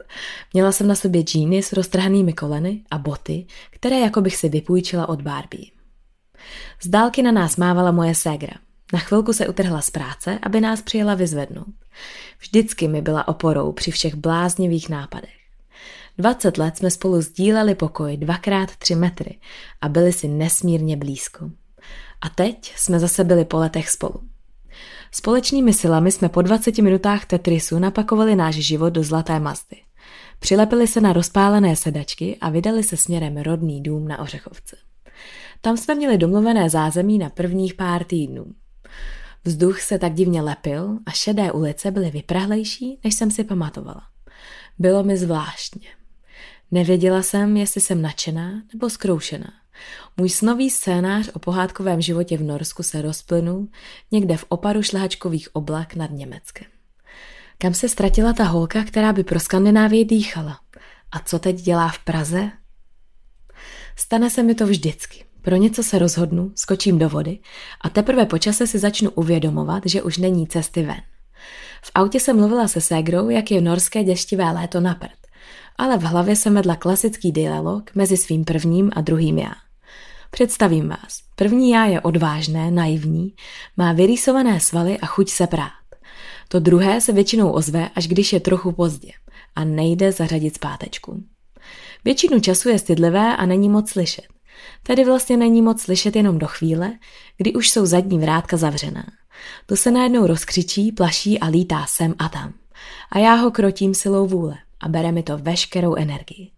Měla 0.52 0.72
jsem 0.72 0.86
na 0.86 0.94
sobě 0.94 1.22
džíny 1.22 1.62
s 1.62 1.72
roztrhanými 1.72 2.32
koleny 2.32 2.82
a 2.90 2.98
boty, 2.98 3.46
které 3.70 4.00
jako 4.00 4.20
bych 4.20 4.36
si 4.36 4.48
vypůjčila 4.48 5.08
od 5.08 5.22
Barbie. 5.22 5.64
Z 6.82 6.88
dálky 6.88 7.22
na 7.22 7.32
nás 7.32 7.56
mávala 7.56 7.90
moje 7.90 8.14
ségra. 8.14 8.52
Na 8.92 8.98
chvilku 8.98 9.32
se 9.32 9.48
utrhla 9.48 9.80
z 9.80 9.90
práce, 9.90 10.38
aby 10.42 10.60
nás 10.60 10.82
přijela 10.82 11.14
vyzvednout. 11.14 11.74
Vždycky 12.38 12.88
mi 12.88 13.02
byla 13.02 13.28
oporou 13.28 13.72
při 13.72 13.90
všech 13.90 14.14
bláznivých 14.14 14.88
nápadech. 14.88 15.34
20 16.18 16.58
let 16.58 16.76
jsme 16.76 16.90
spolu 16.90 17.22
sdíleli 17.22 17.74
pokoj 17.74 18.16
dvakrát 18.16 18.76
tři 18.76 18.94
metry 18.94 19.38
a 19.80 19.88
byli 19.88 20.12
si 20.12 20.28
nesmírně 20.28 20.96
blízko. 20.96 21.50
A 22.20 22.28
teď 22.28 22.74
jsme 22.76 22.98
zase 22.98 23.24
byli 23.24 23.44
po 23.44 23.56
letech 23.56 23.90
spolu. 23.90 24.20
Společnými 25.10 25.72
silami 25.72 26.12
jsme 26.12 26.28
po 26.28 26.42
20 26.42 26.78
minutách 26.78 27.24
Tetrisu 27.24 27.78
napakovali 27.78 28.36
náš 28.36 28.54
život 28.54 28.90
do 28.90 29.02
zlaté 29.02 29.40
masty. 29.40 29.76
Přilepili 30.38 30.86
se 30.86 31.00
na 31.00 31.12
rozpálené 31.12 31.76
sedačky 31.76 32.38
a 32.40 32.50
vydali 32.50 32.82
se 32.82 32.96
směrem 32.96 33.36
rodný 33.36 33.82
dům 33.82 34.08
na 34.08 34.18
Ořechovce. 34.18 34.76
Tam 35.64 35.76
jsme 35.76 35.94
měli 35.94 36.18
domluvené 36.18 36.70
zázemí 36.70 37.18
na 37.18 37.30
prvních 37.30 37.74
pár 37.74 38.04
týdnů. 38.04 38.54
Vzduch 39.44 39.80
se 39.80 39.98
tak 39.98 40.14
divně 40.14 40.42
lepil 40.42 40.98
a 41.06 41.10
šedé 41.10 41.52
ulice 41.52 41.90
byly 41.90 42.10
vyprahlejší, 42.10 42.98
než 43.04 43.14
jsem 43.14 43.30
si 43.30 43.44
pamatovala. 43.44 44.02
Bylo 44.78 45.02
mi 45.02 45.16
zvláštně. 45.16 45.88
Nevěděla 46.70 47.22
jsem, 47.22 47.56
jestli 47.56 47.80
jsem 47.80 48.02
nadšená 48.02 48.62
nebo 48.72 48.90
zkroušená. 48.90 49.52
Můj 50.16 50.30
snový 50.30 50.70
scénář 50.70 51.30
o 51.32 51.38
pohádkovém 51.38 52.00
životě 52.00 52.36
v 52.36 52.42
Norsku 52.42 52.82
se 52.82 53.02
rozplynul 53.02 53.68
někde 54.10 54.36
v 54.36 54.44
oparu 54.48 54.82
šlehačkových 54.82 55.56
oblak 55.56 55.94
nad 55.94 56.10
Německem. 56.10 56.66
Kam 57.58 57.74
se 57.74 57.88
ztratila 57.88 58.32
ta 58.32 58.44
holka, 58.44 58.84
která 58.84 59.12
by 59.12 59.24
pro 59.24 59.40
Skandinávii 59.40 60.04
dýchala? 60.04 60.60
A 61.12 61.18
co 61.18 61.38
teď 61.38 61.56
dělá 61.56 61.88
v 61.88 61.98
Praze? 61.98 62.50
Stane 63.96 64.30
se 64.30 64.42
mi 64.42 64.54
to 64.54 64.66
vždycky. 64.66 65.23
Pro 65.44 65.56
něco 65.56 65.82
se 65.82 65.98
rozhodnu, 65.98 66.52
skočím 66.54 66.98
do 66.98 67.08
vody 67.08 67.38
a 67.80 67.88
teprve 67.88 68.26
po 68.26 68.38
čase 68.38 68.66
si 68.66 68.78
začnu 68.78 69.10
uvědomovat, 69.10 69.82
že 69.86 70.02
už 70.02 70.18
není 70.18 70.46
cesty 70.46 70.82
ven. 70.82 71.00
V 71.82 71.90
autě 71.94 72.20
jsem 72.20 72.36
mluvila 72.36 72.68
se 72.68 72.80
ségrou, 72.80 73.28
jak 73.28 73.50
je 73.50 73.60
norské 73.60 74.04
děštivé 74.04 74.44
léto 74.44 74.80
na 74.80 74.94
prd, 74.94 75.26
ale 75.78 75.98
v 75.98 76.02
hlavě 76.02 76.36
jsem 76.36 76.54
vedla 76.54 76.76
klasický 76.76 77.32
dialog 77.32 77.90
mezi 77.94 78.16
svým 78.16 78.44
prvním 78.44 78.90
a 78.96 79.00
druhým 79.00 79.38
já. 79.38 79.52
Představím 80.30 80.88
vás. 80.88 81.20
První 81.36 81.70
já 81.70 81.84
je 81.84 82.00
odvážné, 82.00 82.70
naivní, 82.70 83.34
má 83.76 83.92
vyrýsované 83.92 84.60
svaly 84.60 84.98
a 84.98 85.06
chuť 85.06 85.30
se 85.30 85.46
prát. 85.46 85.70
To 86.48 86.60
druhé 86.60 87.00
se 87.00 87.12
většinou 87.12 87.50
ozve, 87.50 87.90
až 87.94 88.08
když 88.08 88.32
je 88.32 88.40
trochu 88.40 88.72
pozdě 88.72 89.10
a 89.56 89.64
nejde 89.64 90.12
zařadit 90.12 90.54
zpátečku. 90.54 91.22
Většinu 92.04 92.40
času 92.40 92.68
je 92.68 92.78
stydlivé 92.78 93.36
a 93.36 93.46
není 93.46 93.68
moc 93.68 93.90
slyšet. 93.90 94.33
Tady 94.82 95.04
vlastně 95.04 95.36
není 95.36 95.62
moc 95.62 95.82
slyšet 95.82 96.16
jenom 96.16 96.38
do 96.38 96.46
chvíle, 96.46 96.92
kdy 97.36 97.52
už 97.52 97.70
jsou 97.70 97.86
zadní 97.86 98.18
vrátka 98.18 98.56
zavřená. 98.56 99.04
To 99.66 99.76
se 99.76 99.90
najednou 99.90 100.26
rozkřičí, 100.26 100.92
plaší 100.92 101.40
a 101.40 101.46
lítá 101.46 101.86
sem 101.88 102.14
a 102.18 102.28
tam. 102.28 102.52
A 103.10 103.18
já 103.18 103.34
ho 103.34 103.50
krotím 103.50 103.94
silou 103.94 104.26
vůle 104.26 104.58
a 104.80 104.88
bere 104.88 105.12
mi 105.12 105.22
to 105.22 105.38
veškerou 105.38 105.94
energii. 105.94 106.50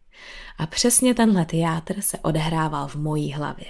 A 0.58 0.66
přesně 0.66 1.14
tenhle 1.14 1.44
teátr 1.44 2.00
se 2.00 2.18
odehrával 2.18 2.88
v 2.88 2.94
mojí 2.94 3.32
hlavě. 3.32 3.66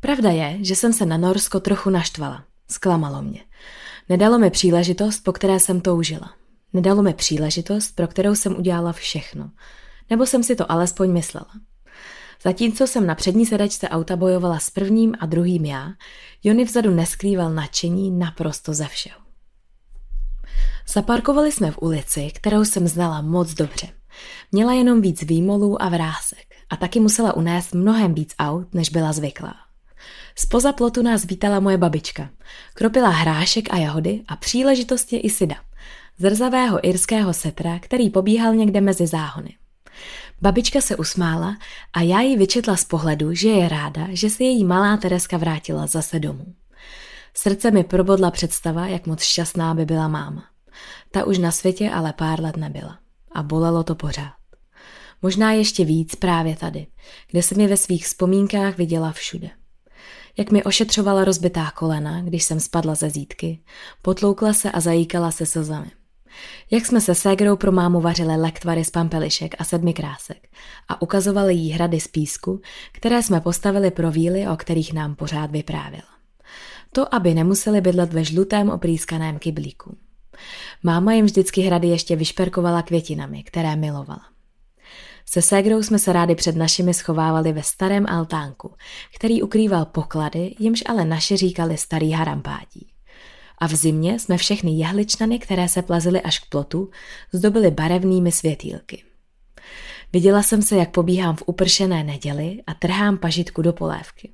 Pravda 0.00 0.30
je, 0.30 0.58
že 0.60 0.76
jsem 0.76 0.92
se 0.92 1.06
na 1.06 1.16
Norsko 1.16 1.60
trochu 1.60 1.90
naštvala. 1.90 2.44
Sklamalo 2.70 3.22
mě. 3.22 3.40
Nedalo 4.08 4.38
mi 4.38 4.50
příležitost, 4.50 5.20
po 5.20 5.32
které 5.32 5.60
jsem 5.60 5.80
toužila. 5.80 6.34
Nedalo 6.72 7.02
mi 7.02 7.14
příležitost, 7.14 7.94
pro 7.94 8.08
kterou 8.08 8.34
jsem 8.34 8.56
udělala 8.56 8.92
všechno. 8.92 9.50
Nebo 10.10 10.26
jsem 10.26 10.42
si 10.42 10.56
to 10.56 10.72
alespoň 10.72 11.12
myslela. 11.12 11.50
Zatímco 12.42 12.86
jsem 12.86 13.06
na 13.06 13.14
přední 13.14 13.46
sedačce 13.46 13.88
auta 13.88 14.16
bojovala 14.16 14.58
s 14.58 14.70
prvním 14.70 15.14
a 15.20 15.26
druhým 15.26 15.64
já, 15.64 15.88
Jony 16.44 16.64
vzadu 16.64 16.90
neskrýval 16.90 17.50
nadšení 17.50 18.10
naprosto 18.10 18.74
ze 18.74 18.86
všeho. 18.86 19.20
Zaparkovali 20.88 21.52
jsme 21.52 21.70
v 21.70 21.78
ulici, 21.82 22.30
kterou 22.34 22.64
jsem 22.64 22.88
znala 22.88 23.20
moc 23.20 23.54
dobře. 23.54 23.88
Měla 24.52 24.72
jenom 24.72 25.00
víc 25.00 25.22
výmolů 25.22 25.82
a 25.82 25.88
vrásek 25.88 26.54
a 26.70 26.76
taky 26.76 27.00
musela 27.00 27.36
unést 27.36 27.74
mnohem 27.74 28.14
víc 28.14 28.34
aut, 28.38 28.74
než 28.74 28.90
byla 28.90 29.12
zvyklá. 29.12 29.54
Spoza 30.36 30.72
plotu 30.72 31.02
nás 31.02 31.24
vítala 31.24 31.60
moje 31.60 31.78
babička. 31.78 32.30
Kropila 32.74 33.08
hrášek 33.08 33.72
a 33.72 33.76
jahody 33.76 34.22
a 34.28 34.36
příležitost 34.36 35.12
je 35.12 35.20
i 35.20 35.30
Sida, 35.30 35.56
zrzavého 36.18 36.88
irského 36.88 37.32
setra, 37.32 37.78
který 37.78 38.10
pobíhal 38.10 38.54
někde 38.54 38.80
mezi 38.80 39.06
záhony. 39.06 39.59
Babička 40.42 40.80
se 40.80 40.96
usmála 40.96 41.56
a 41.92 42.00
já 42.00 42.20
ji 42.20 42.36
vyčetla 42.36 42.76
z 42.76 42.84
pohledu, 42.84 43.34
že 43.34 43.48
je 43.48 43.68
ráda, 43.68 44.06
že 44.10 44.30
se 44.30 44.44
její 44.44 44.64
malá 44.64 44.96
Tereska 44.96 45.36
vrátila 45.36 45.86
zase 45.86 46.18
domů. 46.18 46.54
Srdce 47.34 47.70
mi 47.70 47.84
probodla 47.84 48.30
představa, 48.30 48.86
jak 48.86 49.06
moc 49.06 49.22
šťastná 49.22 49.74
by 49.74 49.84
byla 49.84 50.08
máma. 50.08 50.44
Ta 51.10 51.24
už 51.24 51.38
na 51.38 51.50
světě 51.50 51.90
ale 51.90 52.12
pár 52.12 52.40
let 52.40 52.56
nebyla. 52.56 52.98
A 53.32 53.42
bolelo 53.42 53.84
to 53.84 53.94
pořád. 53.94 54.32
Možná 55.22 55.52
ještě 55.52 55.84
víc 55.84 56.14
právě 56.14 56.56
tady, 56.56 56.86
kde 57.30 57.42
jsem 57.42 57.60
je 57.60 57.68
ve 57.68 57.76
svých 57.76 58.04
vzpomínkách 58.06 58.76
viděla 58.76 59.12
všude. 59.12 59.50
Jak 60.36 60.50
mi 60.50 60.64
ošetřovala 60.64 61.24
rozbitá 61.24 61.70
kolena, 61.70 62.22
když 62.22 62.44
jsem 62.44 62.60
spadla 62.60 62.94
ze 62.94 63.10
zítky, 63.10 63.62
potloukla 64.02 64.52
se 64.52 64.70
a 64.70 64.80
zajíkala 64.80 65.30
se 65.30 65.46
slzami. 65.46 65.90
Jak 66.70 66.86
jsme 66.86 67.00
se 67.00 67.14
ségrou 67.14 67.56
pro 67.56 67.72
mámu 67.72 68.00
vařili 68.00 68.36
lektvary 68.36 68.84
z 68.84 68.90
pampelišek 68.90 69.54
a 69.58 69.64
sedmi 69.64 69.92
krásek 69.94 70.48
a 70.88 71.02
ukazovali 71.02 71.54
jí 71.54 71.70
hrady 71.70 72.00
z 72.00 72.08
písku, 72.08 72.60
které 72.92 73.22
jsme 73.22 73.40
postavili 73.40 73.90
pro 73.90 74.10
víly, 74.10 74.48
o 74.48 74.56
kterých 74.56 74.92
nám 74.92 75.14
pořád 75.14 75.50
vyprávěla. 75.50 76.08
To, 76.92 77.14
aby 77.14 77.34
nemuseli 77.34 77.80
bydlet 77.80 78.12
ve 78.12 78.24
žlutém 78.24 78.70
oprýskaném 78.70 79.38
kyblíku. 79.38 79.96
Máma 80.82 81.12
jim 81.12 81.24
vždycky 81.24 81.60
hrady 81.60 81.88
ještě 81.88 82.16
vyšperkovala 82.16 82.82
květinami, 82.82 83.42
které 83.42 83.76
milovala. 83.76 84.22
Se 85.26 85.42
ségrou 85.42 85.82
jsme 85.82 85.98
se 85.98 86.12
rádi 86.12 86.34
před 86.34 86.56
našimi 86.56 86.94
schovávali 86.94 87.52
ve 87.52 87.62
starém 87.62 88.06
altánku, 88.06 88.74
který 89.14 89.42
ukrýval 89.42 89.84
poklady, 89.84 90.54
jimž 90.58 90.82
ale 90.86 91.04
naše 91.04 91.36
říkali 91.36 91.76
starý 91.76 92.12
harampátí. 92.12 92.92
A 93.60 93.66
v 93.66 93.74
zimě 93.74 94.18
jsme 94.18 94.36
všechny 94.36 94.70
jehličnany, 94.70 95.38
které 95.38 95.68
se 95.68 95.82
plazily 95.82 96.20
až 96.20 96.38
k 96.38 96.48
plotu, 96.48 96.90
zdobili 97.32 97.70
barevnými 97.70 98.32
světýlky. 98.32 99.04
Viděla 100.12 100.42
jsem 100.42 100.62
se, 100.62 100.76
jak 100.76 100.90
pobíhám 100.90 101.36
v 101.36 101.42
upršené 101.46 102.04
neděli 102.04 102.62
a 102.66 102.74
trhám 102.74 103.18
pažitku 103.18 103.62
do 103.62 103.72
polévky. 103.72 104.32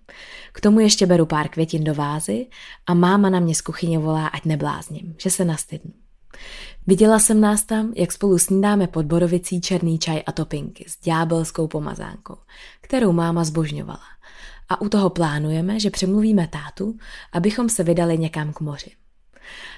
K 0.52 0.60
tomu 0.60 0.80
ještě 0.80 1.06
beru 1.06 1.26
pár 1.26 1.48
květin 1.48 1.84
do 1.84 1.94
vázy 1.94 2.46
a 2.86 2.94
máma 2.94 3.30
na 3.30 3.40
mě 3.40 3.54
z 3.54 3.60
kuchyně 3.60 3.98
volá, 3.98 4.26
ať 4.26 4.44
neblázním, 4.44 5.14
že 5.18 5.30
se 5.30 5.44
nastydnu. 5.44 5.92
Viděla 6.86 7.18
jsem 7.18 7.40
nás 7.40 7.62
tam, 7.62 7.92
jak 7.96 8.12
spolu 8.12 8.38
snídáme 8.38 8.86
pod 8.86 9.06
borovicí 9.06 9.60
černý 9.60 9.98
čaj 9.98 10.22
a 10.26 10.32
topinky 10.32 10.84
s 10.88 11.00
ďábelskou 11.00 11.68
pomazánkou, 11.68 12.36
kterou 12.80 13.12
máma 13.12 13.44
zbožňovala. 13.44 14.04
A 14.68 14.80
u 14.80 14.88
toho 14.88 15.10
plánujeme, 15.10 15.80
že 15.80 15.90
přemluvíme 15.90 16.48
tátu, 16.48 16.96
abychom 17.32 17.68
se 17.68 17.82
vydali 17.82 18.18
někam 18.18 18.52
k 18.52 18.60
moři. 18.60 18.90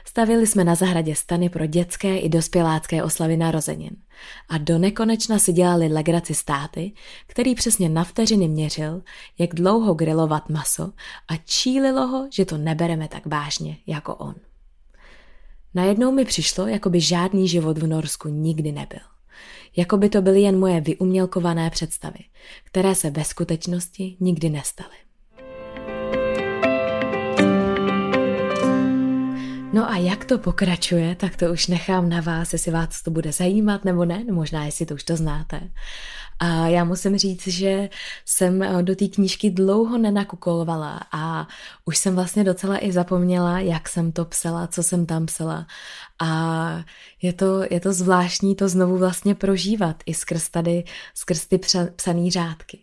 Stavili 0.04 0.46
jsme 0.46 0.64
na 0.64 0.74
zahradě 0.74 1.14
stany 1.14 1.48
pro 1.48 1.66
dětské 1.66 2.18
i 2.18 2.28
dospělácké 2.28 3.02
oslavy 3.02 3.37
narozenin. 3.37 3.96
A 4.48 4.59
do 4.59 4.78
nekonečna 4.78 5.38
si 5.38 5.52
dělali 5.52 5.88
legraci 5.88 6.35
státy, 6.35 6.92
který 7.26 7.54
přesně 7.54 7.88
na 7.88 8.04
vteřiny 8.04 8.48
měřil, 8.48 9.02
jak 9.38 9.54
dlouho 9.54 9.94
grilovat 9.94 10.48
maso 10.48 10.92
a 11.28 11.37
čílilo 11.37 12.07
ho, 12.07 12.28
že 12.33 12.44
to 12.44 12.59
nebereme 12.59 13.09
tak 13.09 13.26
vážně 13.26 13.76
jako 13.87 14.14
on. 14.14 14.35
Najednou 15.74 16.12
mi 16.12 16.24
přišlo, 16.24 16.66
jako 16.66 16.90
by 16.90 17.00
žádný 17.00 17.48
život 17.48 17.78
v 17.78 17.87
Norsku 17.87 18.28
nikdy 18.28 18.72
nebyl. 18.72 19.00
Jako 19.76 19.96
by 19.96 20.09
to 20.09 20.22
byly 20.22 20.40
jen 20.40 20.59
moje 20.59 20.81
vyumělkované 20.81 21.70
představy, 21.70 22.18
které 22.64 22.94
se 22.94 23.11
ve 23.11 23.24
skutečnosti 23.24 24.16
nikdy 24.20 24.50
nestaly. 24.50 25.07
No 29.72 29.90
a 29.90 29.96
jak 29.96 30.24
to 30.24 30.38
pokračuje, 30.38 31.14
tak 31.14 31.37
to 31.37 31.52
už 31.52 31.66
nechám 31.66 32.09
na 32.09 32.20
vás, 32.20 32.52
jestli 32.52 32.72
vás 32.72 33.02
to 33.02 33.11
bude 33.11 33.33
zajímat 33.33 33.85
nebo 33.85 34.04
ne, 34.04 34.24
no 34.28 34.35
možná 34.35 34.64
jestli 34.64 34.87
to 34.87 34.94
už 34.94 35.04
to 35.04 35.16
znáte. 35.16 35.61
A 36.38 36.66
já 36.66 36.85
musím 36.85 37.18
říct, 37.18 37.46
že 37.46 37.88
jsem 38.24 38.62
eh, 38.62 38.83
do 38.83 38.96
té 38.96 39.09
knížky 39.09 39.50
dlouho 39.50 39.98
nenakukolovala 39.98 41.00
a 41.12 41.48
už 41.85 41.98
jsem 41.98 42.14
vlastně 42.14 42.44
docela 42.44 42.85
i 42.85 42.92
zapomněla, 42.92 43.61
jak 43.61 43.88
jsem 43.88 44.12
to 44.12 44.24
psala, 44.24 44.66
co 44.66 44.83
jsem 44.83 45.07
tam 45.07 45.26
psala. 45.26 45.66
A 46.20 46.85
je 47.22 47.33
to, 47.33 47.62
je 47.70 47.81
to 47.81 47.92
zvláštní 47.92 48.54
to 48.54 48.68
znovu 48.68 48.98
vlastně 48.98 49.35
prožívat 49.35 50.02
i 50.07 50.14
skrz 50.14 50.48
tady, 50.48 50.85
skrz 51.14 51.46
ty 51.46 51.61
psaný 51.96 52.31
řádky. 52.31 52.78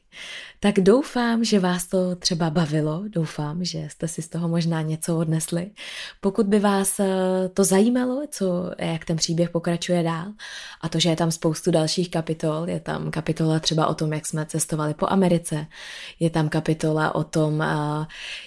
Tak 0.60 0.80
doufám, 0.80 1.44
že 1.44 1.60
vás 1.60 1.88
to 1.88 2.16
třeba 2.16 2.50
bavilo, 2.50 3.04
doufám, 3.08 3.64
že 3.64 3.88
jste 3.90 4.08
si 4.08 4.22
z 4.22 4.28
toho 4.28 4.48
možná 4.48 4.82
něco 4.82 5.18
odnesli. 5.18 5.72
Pokud 6.22 6.46
by 6.46 6.60
vás 6.60 7.00
eh, 7.00 7.06
to 7.54 7.64
zajímalo, 7.64 8.22
co, 8.30 8.72
jak 8.78 9.06
ten 9.06 9.18
příběh 9.18 9.50
pokračuje 9.50 10.04
dál, 10.04 10.26
a 10.82 10.90
to, 10.90 11.00
že 11.00 11.10
je 11.10 11.16
tam 11.16 11.32
spoustu 11.32 11.72
dalších 11.72 12.12
kapitol, 12.12 12.70
je 12.70 12.80
tam 12.80 13.12
kapitola 13.12 13.60
třeba 13.60 13.88
o 13.88 13.94
tom, 13.94 14.14
jak 14.14 14.26
jsme 14.26 14.46
cestovali 14.46 14.94
po 14.94 15.06
Americe, 15.10 15.68
je 16.20 16.30
tam 16.30 16.50
kapitola 16.50 17.16
o 17.16 17.24
tom, 17.24 17.62
eh, 17.62 17.68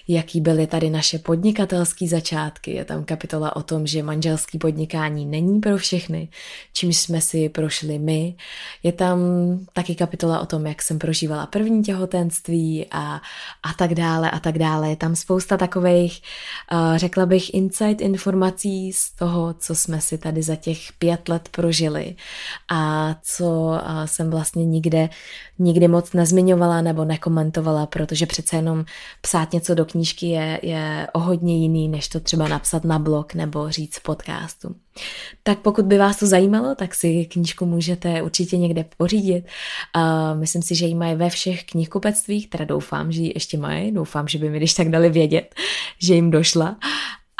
jaký 0.09 0.41
byly 0.41 0.67
tady 0.67 0.91
naše 0.91 1.19
podnikatelské 1.19 2.09
začátky, 2.09 2.71
je 2.71 2.85
tam 2.85 3.05
kapitola 3.05 3.57
o 3.57 3.63
tom, 3.63 3.87
že 3.87 4.03
manželský 4.03 4.59
podnikání 4.59 5.27
není 5.27 5.61
pro 5.61 5.77
všechny, 5.77 6.29
čímž 6.73 6.97
jsme 6.97 7.21
si 7.21 7.49
prošli 7.49 7.99
my, 7.99 8.37
je 8.83 8.93
tam 8.93 9.19
taky 9.73 9.95
kapitola 9.95 10.41
o 10.41 10.47
tom, 10.47 10.67
jak 10.67 10.83
jsem 10.83 10.99
prožívala 10.99 11.47
první 11.59 11.83
těhotenství 11.83 12.87
a, 12.91 13.21
a 13.63 13.73
tak 13.79 13.95
dále 13.95 14.31
a 14.31 14.39
tak 14.39 14.59
dále. 14.59 14.91
Je 14.91 14.97
tam 14.97 15.17
spousta 15.17 15.57
takových, 15.57 16.23
uh, 16.73 16.97
řekla 16.97 17.27
bych, 17.27 17.55
insight 17.55 18.01
informací 18.01 18.93
z 18.93 19.11
toho, 19.15 19.55
co 19.59 19.75
jsme 19.75 20.01
si 20.01 20.19
tady 20.19 20.43
za 20.43 20.57
těch 20.57 20.79
pět 20.99 21.29
let 21.29 21.49
prožili 21.51 22.17
a 22.73 23.15
co 23.23 23.45
uh, 23.45 23.79
jsem 24.05 24.31
vlastně 24.31 24.65
nikde, 24.65 25.09
nikdy 25.59 25.89
moc 25.89 26.13
nezmiňovala 26.13 26.83
nebo 26.83 27.05
nekomentovala, 27.05 27.87
protože 27.87 28.27
přece 28.27 28.57
jenom 28.57 28.85
psát 29.21 29.53
něco 29.53 29.75
do 29.75 29.85
knížky 29.85 30.27
je, 30.27 30.61
je 30.63 31.07
o 31.13 31.19
hodně 31.19 31.59
jiný, 31.59 31.89
než 31.89 32.09
to 32.09 32.21
třeba 32.21 32.49
napsat 32.49 32.85
na 32.85 32.99
blog 32.99 33.35
nebo 33.35 33.71
říct 33.71 33.99
podcastu. 33.99 34.75
Tak 35.43 35.59
pokud 35.59 35.85
by 35.85 35.99
vás 35.99 36.17
to 36.17 36.27
zajímalo, 36.27 36.75
tak 36.75 36.95
si 36.95 37.25
knížku 37.25 37.67
můžete 37.67 38.23
určitě 38.23 38.57
někde 38.57 38.85
pořídit. 38.97 39.45
Uh, 39.97 40.41
myslím 40.41 40.63
si, 40.63 40.75
že 40.75 40.87
ji 40.87 40.95
mají 40.95 41.15
ve 41.15 41.31
všech 41.49 41.65
knihkupectvích, 41.65 42.51
teda 42.51 42.65
doufám, 42.65 43.13
že 43.13 43.23
ji 43.23 43.33
ještě 43.35 43.59
mají, 43.59 43.93
doufám, 43.93 44.29
že 44.29 44.39
by 44.39 44.51
mi 44.51 44.57
když 44.57 44.75
tak 44.75 44.89
dali 44.89 45.11
vědět, 45.11 45.55
že 45.99 46.15
jim 46.15 46.31
došla. 46.31 46.77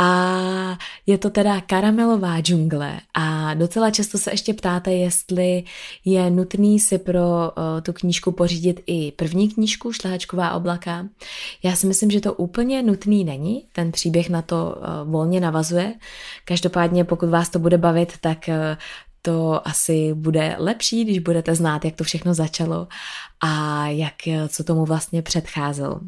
A 0.01 0.79
je 1.07 1.19
to 1.19 1.31
teda 1.31 1.61
karamelová 1.61 2.41
džungle 2.41 3.01
a 3.15 3.55
docela 3.55 3.91
často 3.91 4.19
se 4.19 4.31
ještě 4.31 4.55
ptáte, 4.55 4.93
jestli 4.93 5.65
je 6.05 6.31
nutný 6.31 6.81
si 6.81 6.99
pro 6.99 7.21
uh, 7.21 7.81
tu 7.83 7.93
knížku 7.93 8.33
pořídit 8.33 8.81
i 8.87 9.13
první 9.13 9.49
knížku 9.49 9.93
Šlehačková 9.93 10.53
oblaka. 10.53 11.09
Já 11.63 11.77
si 11.77 11.87
myslím, 11.87 12.11
že 12.11 12.21
to 12.21 12.35
úplně 12.35 12.83
nutný 12.83 13.25
není, 13.25 13.65
ten 13.73 13.93
příběh 13.93 14.31
na 14.31 14.43
to 14.43 14.77
uh, 14.77 15.13
volně 15.13 15.41
navazuje. 15.41 15.95
Každopádně 16.45 17.05
pokud 17.05 17.29
vás 17.29 17.49
to 17.49 17.59
bude 17.59 17.79
bavit, 17.79 18.13
tak 18.21 18.39
uh, 18.49 18.55
to 19.29 19.69
asi 19.69 20.15
bude 20.15 20.57
lepší, 20.59 21.05
když 21.05 21.19
budete 21.19 21.55
znát, 21.55 21.85
jak 21.85 21.97
to 21.97 22.05
všechno 22.05 22.35
začalo 22.35 22.89
a 23.41 23.87
jak, 23.87 24.15
co 24.49 24.65
tomu 24.65 24.85
vlastně 24.85 25.23
předcházelo. 25.23 26.01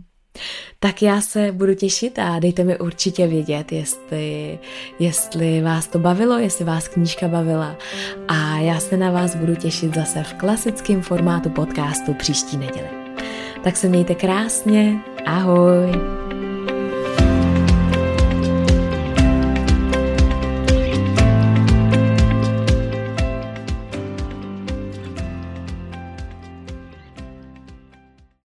Tak 0.78 1.02
já 1.02 1.20
se 1.20 1.52
budu 1.52 1.74
těšit 1.74 2.18
a 2.18 2.38
dejte 2.38 2.64
mi 2.64 2.78
určitě 2.78 3.26
vědět, 3.26 3.72
jestli, 3.72 4.58
jestli 4.98 5.62
vás 5.62 5.86
to 5.86 5.98
bavilo, 5.98 6.38
jestli 6.38 6.64
vás 6.64 6.88
knížka 6.88 7.28
bavila. 7.28 7.76
A 8.28 8.58
já 8.58 8.80
se 8.80 8.96
na 8.96 9.10
vás 9.10 9.36
budu 9.36 9.54
těšit 9.54 9.94
zase 9.94 10.22
v 10.22 10.34
klasickém 10.34 11.02
formátu 11.02 11.50
podcastu 11.50 12.14
příští 12.14 12.56
neděli. 12.56 12.88
Tak 13.64 13.76
se 13.76 13.88
mějte 13.88 14.14
krásně, 14.14 15.00
ahoj! 15.26 16.29